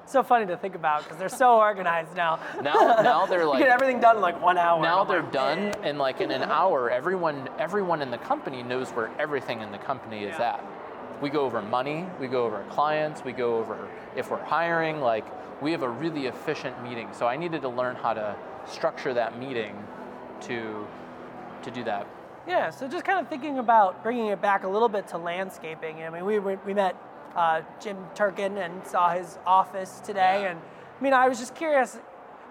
So 0.07 0.23
funny 0.25 0.45
to 0.47 0.57
think 0.57 0.75
about 0.75 1.05
because 1.05 1.19
they're 1.19 1.29
so 1.29 1.57
organized 1.59 2.17
now. 2.17 2.41
Now, 2.63 2.97
now 3.01 3.27
they're 3.27 3.45
like 3.47 3.59
you 3.61 3.67
get 3.67 3.73
everything 3.73 4.01
done 4.01 4.17
in 4.17 4.23
like 4.23 4.43
one 4.43 4.59
hour. 4.59 4.83
now 4.83 5.05
they're 5.05 5.23
like, 5.23 5.33
done 5.33 5.59
"Eh." 5.59 5.73
and 5.85 5.99
like 5.99 6.21
in 6.21 6.33
an 6.33 6.43
hour 6.43 6.91
everyone 6.91 7.49
everyone 7.61 8.03
in 8.03 8.11
the 8.11 8.19
company 8.19 8.63
knows 8.65 8.91
where 8.91 9.09
everything 9.21 9.61
in 9.61 9.71
the 9.71 9.79
company 9.79 10.25
is 10.25 10.35
at 10.41 10.61
we 11.23 11.31
go 11.31 11.43
over 11.43 11.63
money 11.63 12.07
we 12.19 12.27
go 12.27 12.45
over 12.45 12.65
clients 12.71 13.23
we 13.25 13.31
go 13.33 13.57
over 13.59 13.87
if 14.17 14.33
we're 14.33 14.43
hiring 14.45 15.01
like 15.01 15.25
we 15.63 15.73
have 15.73 15.83
a 15.83 15.89
really 15.89 16.27
efficient 16.27 16.83
meeting 16.83 17.09
so 17.13 17.27
i 17.27 17.37
needed 17.37 17.63
to 17.63 17.69
learn 17.69 17.97
how 17.97 18.13
to 18.13 18.35
structure 18.67 19.15
that 19.15 19.39
meeting 19.39 19.77
to 20.41 20.87
to 21.63 21.71
do 21.71 21.85
that 21.85 22.07
Yeah, 22.47 22.71
so 22.71 22.89
just 22.89 23.05
kind 23.05 23.19
of 23.21 23.29
thinking 23.29 23.59
about 23.59 24.03
bringing 24.03 24.29
it 24.29 24.41
back 24.41 24.65
a 24.65 24.69
little 24.69 24.89
bit 24.89 25.07
to 25.09 25.19
landscaping. 25.19 26.03
I 26.03 26.11
mean, 26.11 26.25
we, 26.25 26.39
we, 26.39 26.57
we 26.67 26.73
met 26.73 26.97
uh, 27.37 27.61
Jim 27.81 27.97
Turkin 28.15 28.57
and 28.57 28.85
saw 28.87 29.11
his 29.11 29.39
office 29.47 30.01
today. 30.01 30.47
And 30.49 30.59
I 30.59 31.03
mean, 31.03 31.13
I 31.13 31.29
was 31.29 31.39
just 31.39 31.55
curious 31.55 31.99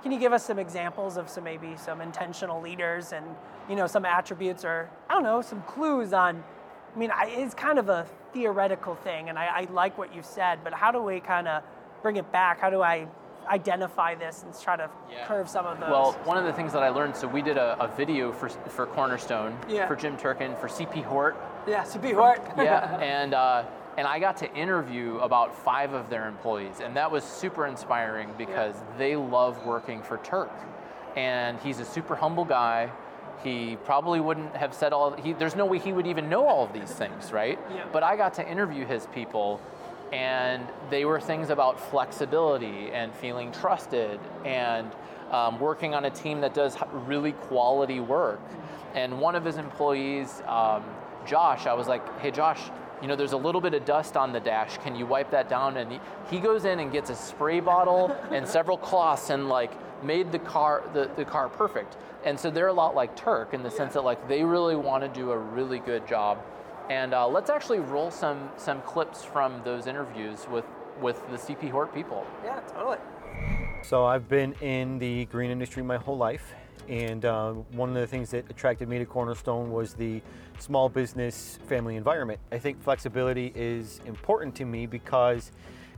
can 0.02 0.14
you 0.14 0.20
give 0.20 0.32
us 0.32 0.46
some 0.46 0.60
examples 0.60 1.18
of 1.18 1.28
some 1.28 1.44
maybe 1.44 1.76
some 1.76 2.00
intentional 2.00 2.62
leaders 2.62 3.12
and, 3.12 3.26
you 3.68 3.76
know, 3.76 3.88
some 3.88 4.06
attributes 4.06 4.64
or, 4.64 4.90
I 5.10 5.14
don't 5.14 5.24
know, 5.24 5.42
some 5.42 5.62
clues 5.64 6.14
on, 6.14 6.42
I 6.96 6.98
mean, 6.98 7.12
I, 7.12 7.26
it's 7.26 7.54
kind 7.54 7.78
of 7.78 7.90
a 7.90 8.06
theoretical 8.32 8.96
thing, 8.96 9.28
and 9.28 9.38
I, 9.38 9.46
I 9.46 9.68
like 9.74 9.98
what 9.98 10.16
you 10.16 10.24
said, 10.24 10.60
but 10.64 10.74
how 10.74 10.92
do 10.92 11.02
we 11.02 11.20
kind 11.20 11.48
of 11.48 11.64
bring 12.02 12.18
it 12.18 12.32
back? 12.32 12.60
How 12.60 12.70
do 12.70 12.82
I 12.82 13.08
identify 13.48 14.14
this 14.16 14.44
and 14.44 14.54
try 14.60 14.76
to 14.76 14.90
Yeah. 15.12 15.26
curve 15.26 15.50
some 15.50 15.66
of 15.66 15.80
those? 15.80 15.90
well 15.90 16.12
one 16.24 16.38
of 16.38 16.44
the 16.44 16.54
things 16.54 16.72
that 16.72 16.84
i 16.84 16.90
learned 16.90 17.16
so 17.16 17.28
we 17.28 17.42
did 17.42 17.58
a, 17.58 17.76
a 17.84 17.88
video 17.88 18.32
for 18.32 18.48
for 18.48 18.86
cornerstone 18.86 19.58
Yeah. 19.68 19.88
for 19.88 19.96
jim 19.96 20.18
turkin 20.18 20.56
for 20.58 20.68
cp 20.68 21.04
hort 21.04 21.36
yeah, 21.68 21.84
CP 21.84 22.14
Hort. 22.14 22.42
yeah, 22.58 22.98
and 23.02 23.34
uh, 23.34 23.64
and 23.98 24.08
I 24.08 24.20
got 24.20 24.38
to 24.38 24.54
interview 24.56 25.18
about 25.20 25.56
five 25.56 25.94
of 25.94 26.10
their 26.10 26.28
employees, 26.28 26.80
and 26.82 26.96
that 26.96 27.12
was 27.12 27.24
super 27.24 27.66
inspiring 27.68 28.34
because 28.38 28.76
they 28.98 29.16
love 29.16 29.66
working 29.66 30.02
for 30.02 30.18
Turk, 30.20 30.52
and 31.16 31.60
he's 31.60 31.80
a 31.80 31.86
super 31.86 32.16
humble 32.16 32.46
guy. 32.46 32.90
He 33.44 33.78
probably 33.86 34.20
wouldn't 34.20 34.56
have 34.56 34.74
said 34.74 34.94
all. 34.94 35.12
He, 35.14 35.34
there's 35.34 35.56
no 35.56 35.66
way 35.66 35.80
he 35.80 35.94
would 35.94 36.08
even 36.08 36.30
know 36.30 36.48
all 36.48 36.64
of 36.66 36.74
these 36.74 36.92
things, 36.92 37.32
right? 37.32 37.60
Yeah. 37.74 37.86
But 37.92 38.04
I 38.04 38.16
got 38.16 38.34
to 38.36 38.50
interview 38.50 38.86
his 38.86 39.06
people, 39.08 39.62
and 40.12 40.68
they 40.90 41.06
were 41.06 41.20
things 41.20 41.50
about 41.50 41.80
flexibility 41.80 42.90
and 42.92 43.14
feeling 43.14 43.52
trusted 43.52 44.20
and 44.46 44.92
um, 45.32 45.60
working 45.60 45.94
on 45.94 46.06
a 46.06 46.10
team 46.10 46.42
that 46.42 46.54
does 46.54 46.76
really 46.92 47.34
quality 47.34 48.00
work. 48.00 48.42
And 48.96 49.20
one 49.20 49.36
of 49.36 49.46
his 49.46 49.58
employees, 49.58 50.42
um, 50.48 50.84
Josh, 51.26 51.68
I 51.68 51.74
was 51.74 51.88
like, 51.88 52.20
hey, 52.20 52.32
Josh, 52.32 52.60
you 53.02 53.08
know, 53.08 53.16
there's 53.16 53.34
a 53.34 53.38
little 53.38 53.62
bit 53.62 53.74
of 53.74 53.86
dust 53.86 54.18
on 54.18 54.34
the 54.34 54.40
dash. 54.40 54.78
Can 54.80 54.96
you 54.96 55.06
wipe 55.06 55.32
that 55.32 55.48
down? 55.48 55.78
And 55.78 55.92
he, 55.92 56.00
he 56.30 56.40
goes 56.40 56.66
in 56.66 56.80
and 56.80 56.92
gets 56.92 57.10
a 57.10 57.16
spray 57.16 57.60
bottle 57.60 58.16
and 58.32 58.48
several 58.48 58.78
cloths 58.78 59.30
and 59.30 59.48
like 59.48 59.72
made 60.04 60.32
the 60.32 60.40
car 60.40 60.84
the, 60.94 61.10
the 61.16 61.26
car 61.26 61.50
perfect. 61.50 61.98
And 62.26 62.38
so 62.40 62.50
they're 62.50 62.68
a 62.68 62.74
lot 62.74 62.96
like 62.96 63.16
Turk 63.16 63.54
in 63.54 63.64
the 63.64 63.72
sense 63.72 63.94
that 63.94 64.04
like 64.04 64.28
they 64.28 64.44
really 64.44 64.76
want 64.76 65.04
to 65.04 65.10
do 65.10 65.32
a 65.32 65.38
really 65.38 65.80
good 65.80 66.08
job. 66.08 66.44
And 66.90 67.14
uh, 67.14 67.28
let's 67.28 67.52
actually 67.52 67.80
roll 67.80 68.10
some 68.10 68.50
some 68.58 68.82
clips 68.82 69.24
from 69.24 69.62
those 69.64 69.86
interviews 69.86 70.48
with 70.50 70.66
with 71.00 71.22
the 71.30 71.38
CP 71.38 71.70
Hort 71.70 71.94
people. 71.94 72.26
yeah, 72.44 72.60
totally. 72.74 72.98
So 73.84 74.06
I've 74.06 74.28
been 74.28 74.54
in 74.62 75.00
the 75.00 75.26
green 75.26 75.52
industry 75.52 75.84
my 75.84 75.98
whole 75.98 76.18
life, 76.18 76.54
and 76.90 77.24
uh, 77.24 77.54
one 77.54 77.90
of 77.90 77.96
the 77.96 78.08
things 78.08 78.32
that 78.32 78.50
attracted 78.50 78.90
me 78.90 78.98
to 78.98 79.06
Cornerstone 79.06 79.72
was 79.72 79.94
the 79.94 80.22
small 80.58 80.90
business 80.90 81.60
family 81.68 81.96
environment. 81.96 82.40
I 82.52 82.58
think 82.58 82.82
flexibility 82.82 83.54
is 83.56 84.02
important 84.06 84.56
to 84.56 84.66
me 84.66 84.86
because 84.86 85.52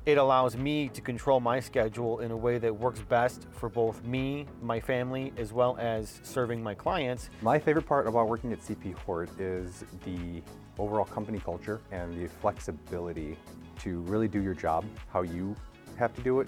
it 0.05 0.17
allows 0.17 0.57
me 0.57 0.89
to 0.89 1.01
control 1.01 1.39
my 1.39 1.59
schedule 1.59 2.19
in 2.19 2.31
a 2.31 2.37
way 2.37 2.57
that 2.57 2.75
works 2.75 3.01
best 3.01 3.45
for 3.51 3.69
both 3.69 4.03
me, 4.03 4.47
my 4.61 4.79
family, 4.79 5.31
as 5.37 5.53
well 5.53 5.77
as 5.79 6.19
serving 6.23 6.61
my 6.61 6.73
clients. 6.73 7.29
My 7.41 7.59
favorite 7.59 7.85
part 7.85 8.07
about 8.07 8.27
working 8.27 8.51
at 8.51 8.59
CP 8.61 8.95
Hort 8.99 9.29
is 9.39 9.85
the 10.03 10.41
overall 10.81 11.05
company 11.05 11.39
culture 11.39 11.79
and 11.91 12.19
the 12.19 12.27
flexibility 12.27 13.37
to 13.79 13.99
really 14.01 14.27
do 14.27 14.41
your 14.41 14.55
job 14.55 14.83
how 15.13 15.21
you 15.21 15.55
have 15.97 16.13
to 16.15 16.21
do 16.21 16.39
it. 16.39 16.47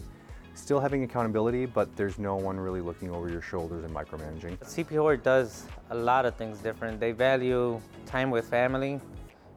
Still 0.55 0.79
having 0.79 1.03
accountability, 1.03 1.65
but 1.65 1.95
there's 1.95 2.19
no 2.19 2.35
one 2.35 2.59
really 2.59 2.81
looking 2.81 3.09
over 3.11 3.29
your 3.29 3.41
shoulders 3.41 3.83
and 3.83 3.93
micromanaging. 3.93 4.57
CP 4.59 4.97
Hort 4.97 5.23
does 5.23 5.65
a 5.89 5.95
lot 5.95 6.25
of 6.25 6.35
things 6.35 6.59
different. 6.59 6.99
They 6.99 7.11
value 7.11 7.79
time 8.05 8.29
with 8.29 8.47
family 8.47 8.99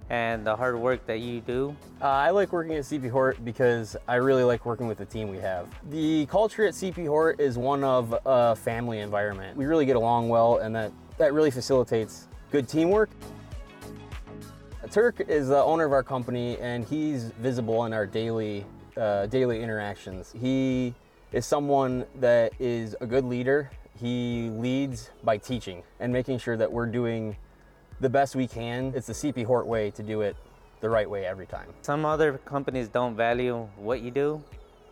and 0.09 0.47
the 0.47 0.55
hard 0.55 0.79
work 0.79 1.05
that 1.07 1.19
you 1.21 1.41
do. 1.41 1.75
Uh, 2.01 2.07
I 2.07 2.31
like 2.31 2.53
working 2.53 2.75
at 2.75 2.85
CP 2.85 3.11
Hort 3.11 3.45
because 3.45 3.97
I 4.07 4.17
really 4.17 4.45
like 4.45 4.65
working 4.65 4.87
with 4.87 4.99
the 4.99 5.05
team 5.05 5.29
we 5.29 5.39
have. 5.39 5.67
The 5.91 6.27
culture 6.27 6.67
at 6.67 6.75
CP 6.75 7.07
Hort 7.07 7.41
is 7.41 7.59
one 7.59 7.83
of 7.83 8.17
a 8.25 8.55
family 8.57 9.01
environment. 9.01 9.57
We 9.57 9.65
really 9.67 9.87
get 9.87 9.97
along 9.97 10.29
well, 10.29 10.59
and 10.59 10.75
that, 10.77 10.93
that 11.19 11.33
really 11.33 11.51
facilitates 11.51 12.29
good 12.53 12.69
teamwork. 12.69 13.11
Turk 14.91 15.21
is 15.21 15.49
the 15.49 15.63
owner 15.63 15.85
of 15.85 15.93
our 15.93 16.03
company, 16.03 16.57
and 16.59 16.85
he's 16.85 17.25
visible 17.41 17.85
in 17.87 17.93
our 17.93 18.07
daily 18.07 18.65
uh, 18.97 19.27
daily 19.27 19.63
interactions. 19.63 20.33
He 20.39 20.95
is 21.33 21.45
someone 21.45 22.07
that 22.17 22.53
is 22.59 22.97
a 23.01 23.07
good 23.07 23.25
leader. 23.25 23.71
He 23.99 24.49
leads 24.53 25.11
by 25.25 25.39
teaching 25.39 25.83
and 26.01 26.13
making 26.13 26.39
sure 26.39 26.57
that 26.57 26.71
we're 26.71 26.87
doing 26.87 27.37
the 28.01 28.09
best 28.09 28.37
we 28.37 28.47
can. 28.47 28.93
It's 28.95 29.07
the 29.07 29.13
CP 29.13 29.45
Hort 29.45 29.67
way 29.67 29.91
to 29.91 30.03
do 30.03 30.23
it 30.23 30.37
the 30.81 30.89
right 30.89 31.09
way 31.09 31.27
every 31.27 31.47
time. 31.47 31.69
Some 31.83 32.05
other 32.05 32.39
companies 32.39 32.89
don't 32.89 33.17
value 33.17 33.69
what 33.77 34.01
you 34.03 34.11
do. 34.11 34.43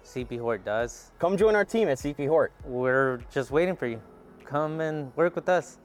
CP 0.05 0.39
Hort 0.39 0.65
does. 0.65 1.13
Come 1.19 1.37
join 1.37 1.55
our 1.55 1.65
team 1.65 1.89
at 1.89 1.99
CP 1.99 2.29
Hort. 2.29 2.53
We're 2.65 3.21
just 3.33 3.51
waiting 3.51 3.77
for 3.77 3.87
you. 3.87 4.01
Come 4.45 4.81
and 4.81 5.15
work 5.17 5.35
with 5.35 5.49
us. 5.49 5.79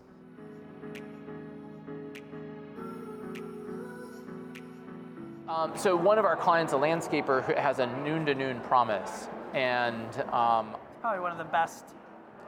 Um, 5.49 5.75
so 5.75 5.95
one 5.95 6.19
of 6.19 6.25
our 6.25 6.35
clients, 6.35 6.73
a 6.73 6.75
landscaper, 6.75 7.43
who 7.43 7.53
has 7.53 7.79
a 7.79 7.87
noon 8.03 8.25
to 8.27 8.35
noon 8.35 8.59
promise, 8.61 9.27
and 9.55 10.05
um, 10.31 10.75
Probably 11.01 11.19
one 11.21 11.31
of 11.31 11.39
the 11.39 11.43
best. 11.43 11.85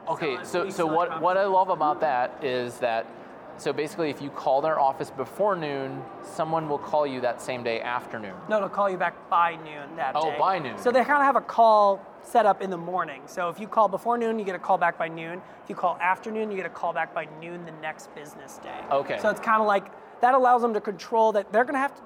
Okay, 0.08 0.38
so 0.44 0.70
so 0.70 0.86
what 0.86 1.08
property. 1.08 1.24
what 1.24 1.36
I 1.36 1.44
love 1.46 1.68
about 1.68 2.00
that 2.00 2.44
is 2.44 2.78
that 2.78 3.06
so 3.56 3.72
basically 3.72 4.08
if 4.10 4.22
you 4.22 4.30
call 4.30 4.60
their 4.60 4.78
office 4.78 5.10
before 5.10 5.56
noon, 5.56 6.00
someone 6.22 6.68
will 6.68 6.78
call 6.78 7.04
you 7.06 7.20
that 7.22 7.42
same 7.42 7.64
day 7.64 7.80
afternoon. 7.80 8.34
No, 8.48 8.60
they'll 8.60 8.68
call 8.68 8.88
you 8.88 8.96
back 8.96 9.28
by 9.28 9.56
noon 9.56 9.96
that 9.96 10.12
Oh, 10.14 10.30
day. 10.30 10.36
by 10.38 10.58
noon. 10.60 10.78
So 10.78 10.92
they 10.92 11.00
kind 11.00 11.18
of 11.18 11.22
have 11.24 11.36
a 11.36 11.40
call 11.40 12.00
set 12.22 12.46
up 12.46 12.62
in 12.62 12.70
the 12.70 12.76
morning. 12.76 13.22
So 13.26 13.48
if 13.48 13.58
you 13.58 13.66
call 13.66 13.88
before 13.88 14.16
noon, 14.16 14.38
you 14.38 14.44
get 14.44 14.54
a 14.54 14.60
call 14.60 14.78
back 14.78 14.96
by 14.96 15.08
noon. 15.08 15.42
If 15.64 15.68
you 15.70 15.74
call 15.74 15.98
afternoon, 16.00 16.50
you 16.52 16.56
get 16.56 16.66
a 16.66 16.70
call 16.70 16.92
back 16.92 17.12
by 17.12 17.26
noon 17.40 17.64
the 17.64 17.72
next 17.82 18.14
business 18.14 18.58
day. 18.58 18.78
Okay. 18.92 19.18
So 19.20 19.28
it's 19.28 19.40
kind 19.40 19.60
of 19.60 19.66
like 19.66 19.86
that 20.20 20.34
allows 20.34 20.62
them 20.62 20.72
to 20.74 20.80
control 20.80 21.32
that 21.32 21.52
they're 21.52 21.64
going 21.64 21.74
to 21.74 21.80
have 21.80 21.94
to 21.96 22.02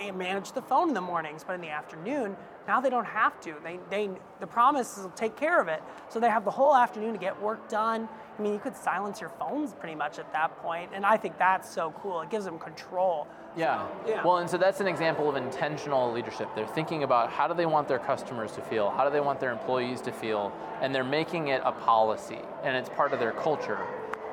Eh, 0.00 0.10
manage 0.10 0.52
the 0.52 0.62
phone 0.62 0.88
in 0.88 0.94
the 0.94 1.00
mornings, 1.00 1.44
but 1.44 1.54
in 1.54 1.60
the 1.60 1.70
afternoon, 1.70 2.36
now 2.66 2.80
they 2.80 2.90
don't 2.90 3.06
have 3.06 3.40
to. 3.40 3.54
They, 3.62 3.78
they 3.90 4.10
the 4.40 4.46
promise 4.46 4.98
will 4.98 5.10
take 5.10 5.36
care 5.36 5.60
of 5.60 5.68
it. 5.68 5.82
So 6.08 6.18
they 6.20 6.28
have 6.28 6.44
the 6.44 6.50
whole 6.50 6.74
afternoon 6.74 7.12
to 7.12 7.18
get 7.18 7.40
work 7.40 7.68
done. 7.68 8.08
I 8.38 8.42
mean, 8.42 8.52
you 8.52 8.58
could 8.58 8.76
silence 8.76 9.20
your 9.20 9.30
phones 9.30 9.74
pretty 9.74 9.94
much 9.94 10.18
at 10.18 10.32
that 10.32 10.56
point, 10.62 10.90
and 10.92 11.06
I 11.06 11.16
think 11.16 11.38
that's 11.38 11.72
so 11.72 11.94
cool. 12.02 12.20
It 12.22 12.30
gives 12.30 12.44
them 12.44 12.58
control. 12.58 13.28
Yeah. 13.56 13.86
Yeah. 14.06 14.24
Well, 14.24 14.38
and 14.38 14.50
so 14.50 14.58
that's 14.58 14.80
an 14.80 14.88
example 14.88 15.28
of 15.28 15.36
intentional 15.36 16.12
leadership. 16.12 16.48
They're 16.56 16.66
thinking 16.66 17.04
about 17.04 17.30
how 17.30 17.46
do 17.46 17.54
they 17.54 17.66
want 17.66 17.86
their 17.86 18.00
customers 18.00 18.52
to 18.52 18.62
feel, 18.62 18.90
how 18.90 19.04
do 19.04 19.10
they 19.10 19.20
want 19.20 19.38
their 19.38 19.52
employees 19.52 20.00
to 20.02 20.12
feel, 20.12 20.52
and 20.80 20.92
they're 20.92 21.04
making 21.04 21.48
it 21.48 21.62
a 21.64 21.70
policy, 21.70 22.40
and 22.64 22.76
it's 22.76 22.88
part 22.88 23.12
of 23.12 23.20
their 23.20 23.32
culture. 23.32 23.78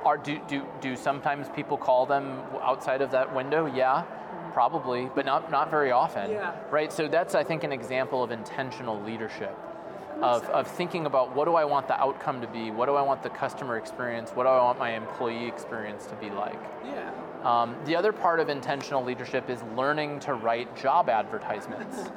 Are 0.04 0.18
do 0.18 0.40
do 0.48 0.66
do 0.80 0.96
sometimes 0.96 1.48
people 1.50 1.78
call 1.78 2.08
them 2.08 2.42
outside 2.64 3.02
of 3.04 3.12
that 3.12 3.36
window? 3.36 3.68
Yeah. 3.68 4.04
Probably, 4.54 5.10
but 5.16 5.26
not 5.26 5.50
not 5.52 5.70
very 5.72 5.92
often. 5.92 6.32
Yeah. 6.32 6.54
Right. 6.70 6.92
So 6.92 7.08
that's 7.08 7.36
I 7.36 7.44
think 7.44 7.64
an 7.64 7.72
example 7.72 8.24
of 8.24 8.32
intentional 8.32 9.02
leadership. 9.02 9.56
of, 10.22 10.44
of 10.50 10.68
thinking 10.68 11.08
about 11.08 11.36
what 11.36 11.46
do 11.46 11.56
I 11.56 11.66
want 11.66 11.88
the 11.88 12.00
outcome 12.00 12.42
to 12.42 12.48
be, 12.48 12.70
what 12.70 12.86
do 12.86 12.94
I 12.94 13.02
want 13.02 13.24
the 13.24 13.30
customer 13.30 13.78
experience, 13.78 14.30
what 14.32 14.44
do 14.44 14.50
I 14.50 14.62
want 14.62 14.78
my 14.78 14.92
employee 14.92 15.48
experience 15.48 16.06
to 16.06 16.16
be 16.16 16.30
like. 16.30 16.60
Yeah. 16.86 17.12
Um, 17.44 17.76
the 17.86 17.96
other 17.96 18.12
part 18.12 18.40
of 18.40 18.48
intentional 18.48 19.04
leadership 19.04 19.50
is 19.50 19.64
learning 19.76 20.20
to 20.22 20.36
write 20.36 20.76
job 20.78 21.10
advertisements. 21.10 21.98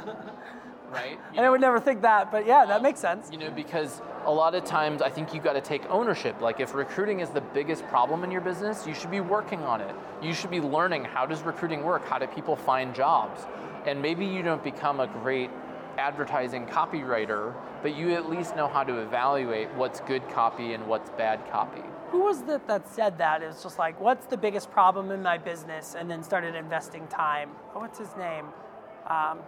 right? 0.90 1.18
And 1.36 1.44
I 1.44 1.50
would 1.50 1.60
never 1.60 1.80
think 1.80 2.02
that, 2.02 2.30
but 2.30 2.46
yeah, 2.46 2.64
that 2.66 2.82
makes 2.82 3.00
sense. 3.00 3.28
You 3.30 3.38
know, 3.38 3.50
because 3.50 4.00
a 4.24 4.32
lot 4.32 4.54
of 4.54 4.64
times 4.64 5.02
I 5.02 5.10
think 5.10 5.34
you've 5.34 5.44
got 5.44 5.54
to 5.54 5.60
take 5.60 5.88
ownership. 5.90 6.40
Like 6.40 6.60
if 6.60 6.74
recruiting 6.74 7.20
is 7.20 7.30
the 7.30 7.40
biggest 7.40 7.86
problem 7.88 8.24
in 8.24 8.30
your 8.30 8.40
business, 8.40 8.86
you 8.86 8.94
should 8.94 9.10
be 9.10 9.20
working 9.20 9.60
on 9.62 9.80
it. 9.80 9.94
You 10.22 10.32
should 10.32 10.50
be 10.50 10.60
learning 10.60 11.04
how 11.04 11.26
does 11.26 11.42
recruiting 11.42 11.84
work? 11.84 12.06
How 12.06 12.18
do 12.18 12.26
people 12.26 12.56
find 12.56 12.94
jobs? 12.94 13.46
And 13.86 14.00
maybe 14.00 14.24
you 14.24 14.42
don't 14.42 14.64
become 14.64 15.00
a 15.00 15.06
great 15.06 15.50
advertising 15.98 16.66
copywriter, 16.66 17.54
but 17.82 17.94
you 17.96 18.14
at 18.14 18.28
least 18.28 18.56
know 18.56 18.66
how 18.66 18.82
to 18.82 18.98
evaluate 18.98 19.70
what's 19.74 20.00
good 20.00 20.28
copy 20.30 20.72
and 20.72 20.86
what's 20.86 21.10
bad 21.10 21.40
copy. 21.50 21.82
Who 22.10 22.20
was 22.20 22.42
it 22.42 22.66
that 22.68 22.88
said 22.88 23.18
that? 23.18 23.42
It 23.42 23.46
was 23.46 23.62
just 23.62 23.78
like, 23.78 24.00
what's 24.00 24.26
the 24.26 24.36
biggest 24.36 24.70
problem 24.70 25.10
in 25.10 25.22
my 25.22 25.38
business? 25.38 25.94
And 25.98 26.10
then 26.10 26.22
started 26.22 26.54
investing 26.54 27.06
time. 27.08 27.50
Oh, 27.74 27.80
what's 27.80 27.98
his 27.98 28.14
name? 28.16 28.46
Um, 29.08 29.40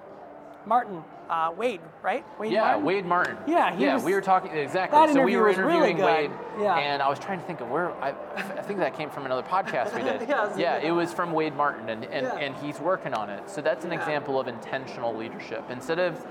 Martin, 0.66 1.02
uh, 1.30 1.52
Wade, 1.56 1.80
right? 2.02 2.24
Wade 2.40 2.52
yeah, 2.52 2.62
Martin? 2.62 2.84
Wade 2.84 3.06
Martin. 3.06 3.36
Yeah, 3.46 3.74
he 3.76 3.84
yeah, 3.84 3.94
was- 3.94 4.02
we 4.02 4.12
were 4.14 4.20
talking 4.20 4.50
exactly. 4.50 4.98
That 4.98 5.12
so 5.14 5.22
we 5.22 5.36
were 5.36 5.44
really 5.44 5.54
interviewing 5.54 5.96
good. 5.96 6.04
Wade, 6.04 6.30
Yeah. 6.60 6.76
and 6.76 7.00
I 7.00 7.08
was 7.08 7.18
trying 7.20 7.40
to 7.40 7.46
think 7.46 7.60
of 7.60 7.70
where. 7.70 7.92
I, 8.02 8.14
I 8.36 8.42
think 8.62 8.80
that 8.80 8.96
came 8.96 9.08
from 9.08 9.26
another 9.26 9.42
podcast 9.42 9.94
we 9.94 10.02
did. 10.02 10.22
Yeah, 10.28 10.44
it 10.44 10.48
was 10.50 10.58
yeah, 10.58 10.76
it 10.78 10.90
was 10.90 11.12
from 11.12 11.32
Wade 11.32 11.54
Martin, 11.54 11.88
and 11.88 12.04
and, 12.06 12.26
Yeah. 12.26 12.36
and 12.38 12.56
he's 12.56 12.80
working 12.80 13.14
on 13.14 13.30
it. 13.30 13.48
So 13.48 13.60
that's 13.60 13.84
an 13.84 13.92
Yeah. 13.92 14.00
example 14.00 14.40
of 14.40 14.48
intentional 14.48 15.14
leadership. 15.14 15.64
Instead 15.70 16.00
of 16.00 16.26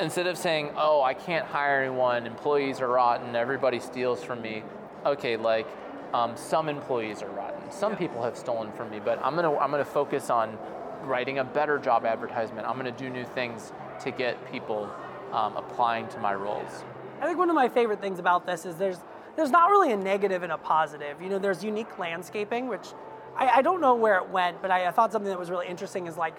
instead 0.00 0.26
of 0.26 0.36
saying, 0.36 0.72
"Oh, 0.76 1.00
I 1.02 1.14
can't 1.14 1.46
hire 1.46 1.82
anyone. 1.82 2.26
Employees 2.26 2.80
are 2.80 2.88
rotten. 2.88 3.36
Everybody 3.36 3.78
steals 3.78 4.22
from 4.24 4.42
me." 4.42 4.64
Okay, 5.06 5.36
like 5.36 5.68
um, 6.12 6.36
some 6.36 6.68
employees 6.68 7.22
are 7.22 7.28
rotten. 7.30 7.70
Some 7.70 7.96
people 7.96 8.22
have 8.22 8.36
stolen 8.36 8.72
from 8.72 8.90
me, 8.90 8.98
but 8.98 9.24
I'm 9.24 9.36
gonna 9.36 9.56
I'm 9.56 9.70
gonna 9.70 9.84
focus 9.84 10.30
on 10.30 10.58
writing 11.02 11.38
a 11.38 11.44
better 11.44 11.78
job 11.78 12.04
advertisement. 12.04 12.66
I'm 12.66 12.76
gonna 12.76 12.92
do 12.92 13.10
new 13.10 13.24
things 13.24 13.72
to 14.00 14.10
get 14.10 14.50
people 14.50 14.90
um, 15.32 15.56
applying 15.56 16.08
to 16.08 16.18
my 16.18 16.34
roles. 16.34 16.84
I 17.20 17.26
think 17.26 17.38
one 17.38 17.50
of 17.50 17.56
my 17.56 17.68
favorite 17.68 18.00
things 18.00 18.18
about 18.18 18.46
this 18.46 18.64
is 18.64 18.76
there's 18.76 18.98
there's 19.36 19.50
not 19.50 19.70
really 19.70 19.92
a 19.92 19.96
negative 19.96 20.42
and 20.42 20.50
a 20.50 20.58
positive. 20.58 21.22
You 21.22 21.28
know, 21.28 21.38
there's 21.38 21.62
unique 21.62 21.98
landscaping, 21.98 22.66
which 22.66 22.88
I, 23.36 23.48
I 23.58 23.62
don't 23.62 23.80
know 23.80 23.94
where 23.94 24.16
it 24.16 24.28
went, 24.28 24.60
but 24.60 24.72
I, 24.72 24.88
I 24.88 24.90
thought 24.90 25.12
something 25.12 25.30
that 25.30 25.38
was 25.38 25.48
really 25.48 25.68
interesting 25.68 26.08
is 26.08 26.16
like 26.16 26.34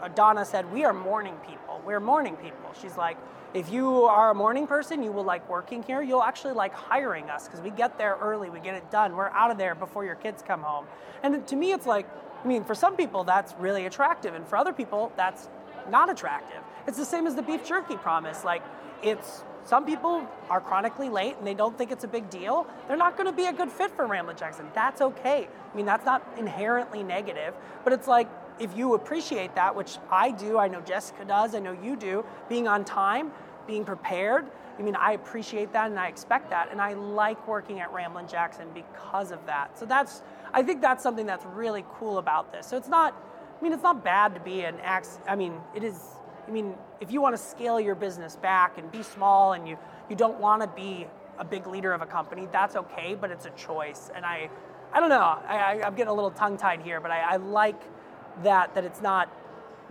uh, 0.00 0.08
Donna 0.08 0.44
said, 0.44 0.70
we 0.72 0.84
are 0.84 0.92
morning 0.92 1.36
people. 1.46 1.80
We're 1.86 2.00
morning 2.00 2.34
people. 2.36 2.74
She's 2.80 2.96
like, 2.96 3.16
if 3.54 3.70
you 3.70 4.04
are 4.04 4.30
a 4.30 4.34
morning 4.34 4.66
person, 4.66 5.04
you 5.04 5.12
will 5.12 5.22
like 5.22 5.48
working 5.48 5.84
here. 5.84 6.02
You'll 6.02 6.22
actually 6.22 6.54
like 6.54 6.74
hiring 6.74 7.30
us 7.30 7.46
because 7.46 7.60
we 7.60 7.70
get 7.70 7.96
there 7.96 8.16
early, 8.20 8.50
we 8.50 8.58
get 8.58 8.74
it 8.74 8.90
done. 8.90 9.14
We're 9.14 9.28
out 9.28 9.52
of 9.52 9.58
there 9.58 9.76
before 9.76 10.04
your 10.04 10.16
kids 10.16 10.42
come 10.42 10.62
home. 10.62 10.86
And 11.22 11.46
to 11.46 11.54
me, 11.54 11.72
it's 11.72 11.86
like, 11.86 12.08
I 12.42 12.46
mean, 12.46 12.64
for 12.64 12.74
some 12.74 12.96
people 12.96 13.24
that's 13.24 13.54
really 13.58 13.86
attractive, 13.86 14.34
and 14.34 14.46
for 14.46 14.56
other 14.56 14.72
people 14.72 15.12
that's 15.16 15.48
not 15.90 16.10
attractive. 16.10 16.62
It's 16.86 16.98
the 16.98 17.04
same 17.04 17.26
as 17.26 17.34
the 17.34 17.42
beef 17.42 17.64
jerky 17.64 17.96
promise. 17.96 18.44
Like, 18.44 18.62
it's 19.02 19.42
some 19.64 19.84
people 19.84 20.26
are 20.50 20.60
chronically 20.60 21.08
late 21.08 21.36
and 21.38 21.46
they 21.46 21.54
don't 21.54 21.76
think 21.78 21.92
it's 21.92 22.04
a 22.04 22.08
big 22.08 22.28
deal. 22.30 22.66
They're 22.88 22.96
not 22.96 23.16
going 23.16 23.26
to 23.26 23.32
be 23.32 23.46
a 23.46 23.52
good 23.52 23.70
fit 23.70 23.92
for 23.92 24.06
Ramblin' 24.06 24.36
Jackson. 24.36 24.66
That's 24.74 25.00
okay. 25.00 25.48
I 25.72 25.76
mean, 25.76 25.86
that's 25.86 26.04
not 26.04 26.26
inherently 26.36 27.02
negative, 27.02 27.54
but 27.84 27.92
it's 27.92 28.08
like 28.08 28.28
if 28.58 28.76
you 28.76 28.94
appreciate 28.94 29.54
that, 29.54 29.74
which 29.74 29.98
I 30.10 30.30
do, 30.30 30.58
I 30.58 30.68
know 30.68 30.80
Jessica 30.80 31.24
does, 31.24 31.54
I 31.54 31.60
know 31.60 31.72
you 31.72 31.96
do, 31.96 32.24
being 32.48 32.66
on 32.66 32.84
time, 32.84 33.32
being 33.66 33.84
prepared. 33.84 34.46
I 34.82 34.84
mean, 34.84 34.96
I 34.96 35.12
appreciate 35.12 35.72
that 35.74 35.90
and 35.92 35.98
I 35.98 36.08
expect 36.08 36.50
that, 36.50 36.72
and 36.72 36.80
I 36.80 36.94
like 36.94 37.46
working 37.46 37.78
at 37.78 37.92
Ramblin' 37.92 38.26
Jackson 38.26 38.66
because 38.74 39.30
of 39.30 39.46
that. 39.46 39.78
So 39.78 39.86
that's, 39.86 40.22
I 40.52 40.64
think 40.64 40.80
that's 40.80 41.04
something 41.04 41.24
that's 41.24 41.46
really 41.46 41.84
cool 41.94 42.18
about 42.18 42.50
this. 42.50 42.66
So 42.66 42.76
it's 42.76 42.88
not, 42.88 43.14
I 43.14 43.62
mean, 43.62 43.72
it's 43.72 43.84
not 43.84 44.02
bad 44.02 44.34
to 44.34 44.40
be 44.40 44.62
an 44.62 44.80
ax. 44.80 45.20
I 45.28 45.36
mean, 45.36 45.60
it 45.72 45.84
is. 45.84 46.00
I 46.48 46.50
mean, 46.50 46.74
if 47.00 47.12
you 47.12 47.22
want 47.22 47.36
to 47.36 47.40
scale 47.40 47.78
your 47.78 47.94
business 47.94 48.34
back 48.34 48.76
and 48.76 48.90
be 48.90 49.04
small, 49.04 49.52
and 49.52 49.68
you 49.68 49.78
you 50.10 50.16
don't 50.16 50.40
want 50.40 50.62
to 50.62 50.66
be 50.66 51.06
a 51.38 51.44
big 51.44 51.68
leader 51.68 51.92
of 51.92 52.02
a 52.02 52.06
company, 52.06 52.48
that's 52.50 52.74
okay. 52.74 53.14
But 53.14 53.30
it's 53.30 53.46
a 53.46 53.50
choice, 53.50 54.10
and 54.16 54.26
I, 54.26 54.50
I 54.92 54.98
don't 54.98 55.10
know. 55.10 55.38
I, 55.46 55.58
I, 55.58 55.86
I'm 55.86 55.94
getting 55.94 56.10
a 56.10 56.14
little 56.14 56.32
tongue 56.32 56.56
tied 56.56 56.82
here, 56.82 57.00
but 57.00 57.12
I, 57.12 57.20
I 57.20 57.36
like 57.36 57.80
that 58.42 58.74
that 58.74 58.82
it's 58.82 59.00
not 59.00 59.28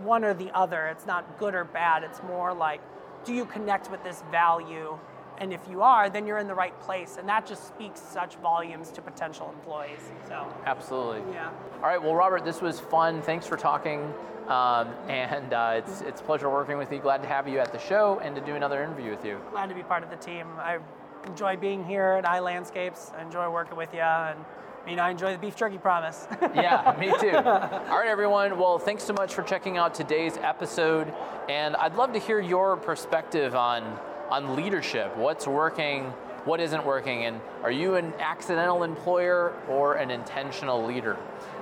one 0.00 0.22
or 0.22 0.34
the 0.34 0.54
other. 0.54 0.88
It's 0.88 1.06
not 1.06 1.38
good 1.38 1.54
or 1.54 1.64
bad. 1.64 2.04
It's 2.04 2.22
more 2.24 2.52
like, 2.52 2.82
do 3.24 3.32
you 3.32 3.44
connect 3.44 3.90
with 3.90 4.02
this 4.04 4.22
value? 4.30 4.98
And 5.38 5.52
if 5.52 5.60
you 5.68 5.82
are, 5.82 6.10
then 6.10 6.26
you're 6.26 6.38
in 6.38 6.46
the 6.46 6.54
right 6.54 6.78
place, 6.80 7.16
and 7.18 7.28
that 7.28 7.46
just 7.46 7.66
speaks 7.66 8.00
such 8.00 8.36
volumes 8.36 8.90
to 8.90 9.02
potential 9.02 9.52
employees. 9.56 9.98
So. 10.28 10.46
Absolutely. 10.66 11.22
Yeah. 11.32 11.50
All 11.76 11.88
right. 11.88 12.00
Well, 12.00 12.14
Robert, 12.14 12.44
this 12.44 12.60
was 12.60 12.78
fun. 12.78 13.22
Thanks 13.22 13.46
for 13.46 13.56
talking. 13.56 14.12
Um, 14.48 14.88
and 15.08 15.52
uh, 15.52 15.74
it's 15.76 16.00
it's 16.02 16.20
a 16.20 16.24
pleasure 16.24 16.50
working 16.50 16.76
with 16.76 16.92
you. 16.92 16.98
Glad 16.98 17.22
to 17.22 17.28
have 17.28 17.48
you 17.48 17.58
at 17.60 17.72
the 17.72 17.78
show 17.78 18.20
and 18.22 18.34
to 18.34 18.40
do 18.40 18.54
another 18.54 18.82
interview 18.82 19.10
with 19.10 19.24
you. 19.24 19.40
glad 19.50 19.68
to 19.68 19.74
be 19.74 19.82
part 19.82 20.02
of 20.02 20.10
the 20.10 20.16
team. 20.16 20.46
I 20.58 20.78
enjoy 21.26 21.56
being 21.56 21.84
here 21.84 22.20
at 22.22 22.24
iLandscapes. 22.24 23.14
I 23.16 23.22
enjoy 23.22 23.48
working 23.48 23.76
with 23.76 23.94
you, 23.94 24.00
and 24.00 24.38
I 24.82 24.86
mean, 24.86 24.98
I 24.98 25.10
enjoy 25.10 25.32
the 25.32 25.38
beef 25.38 25.54
jerky 25.54 25.78
promise. 25.78 26.26
yeah, 26.54 26.96
me 26.98 27.12
too. 27.20 27.36
All 27.36 27.98
right, 27.98 28.08
everyone. 28.08 28.58
Well, 28.58 28.78
thanks 28.78 29.04
so 29.04 29.12
much 29.12 29.32
for 29.32 29.42
checking 29.42 29.76
out 29.76 29.94
today's 29.94 30.36
episode, 30.38 31.12
and 31.48 31.76
I'd 31.76 31.94
love 31.94 32.12
to 32.14 32.18
hear 32.18 32.40
your 32.40 32.76
perspective 32.76 33.54
on 33.54 33.98
on 34.28 34.56
leadership. 34.56 35.16
What's 35.16 35.46
working? 35.46 36.04
What 36.44 36.58
isn't 36.58 36.84
working? 36.84 37.26
And 37.26 37.40
are 37.62 37.70
you 37.70 37.94
an 37.94 38.12
accidental 38.18 38.82
employer 38.82 39.52
or 39.68 39.94
an 39.94 40.10
intentional 40.10 40.84
leader? 40.84 41.16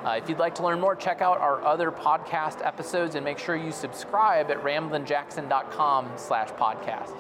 Uh, 0.05 0.13
if 0.13 0.29
you'd 0.29 0.39
like 0.39 0.55
to 0.55 0.63
learn 0.63 0.81
more, 0.81 0.97
check 0.97 1.21
out 1.21 1.39
our 1.39 1.63
other 1.63 1.91
podcast 1.91 2.65
episodes 2.65 3.17
and 3.17 3.25
make 3.25 3.39
sure 3.39 3.57
you 3.57 3.73
subscribe 3.73 4.51
at 4.51 4.63
ramblinjackson.com 4.63 6.13
slash 6.17 6.49
podcast. 6.51 7.15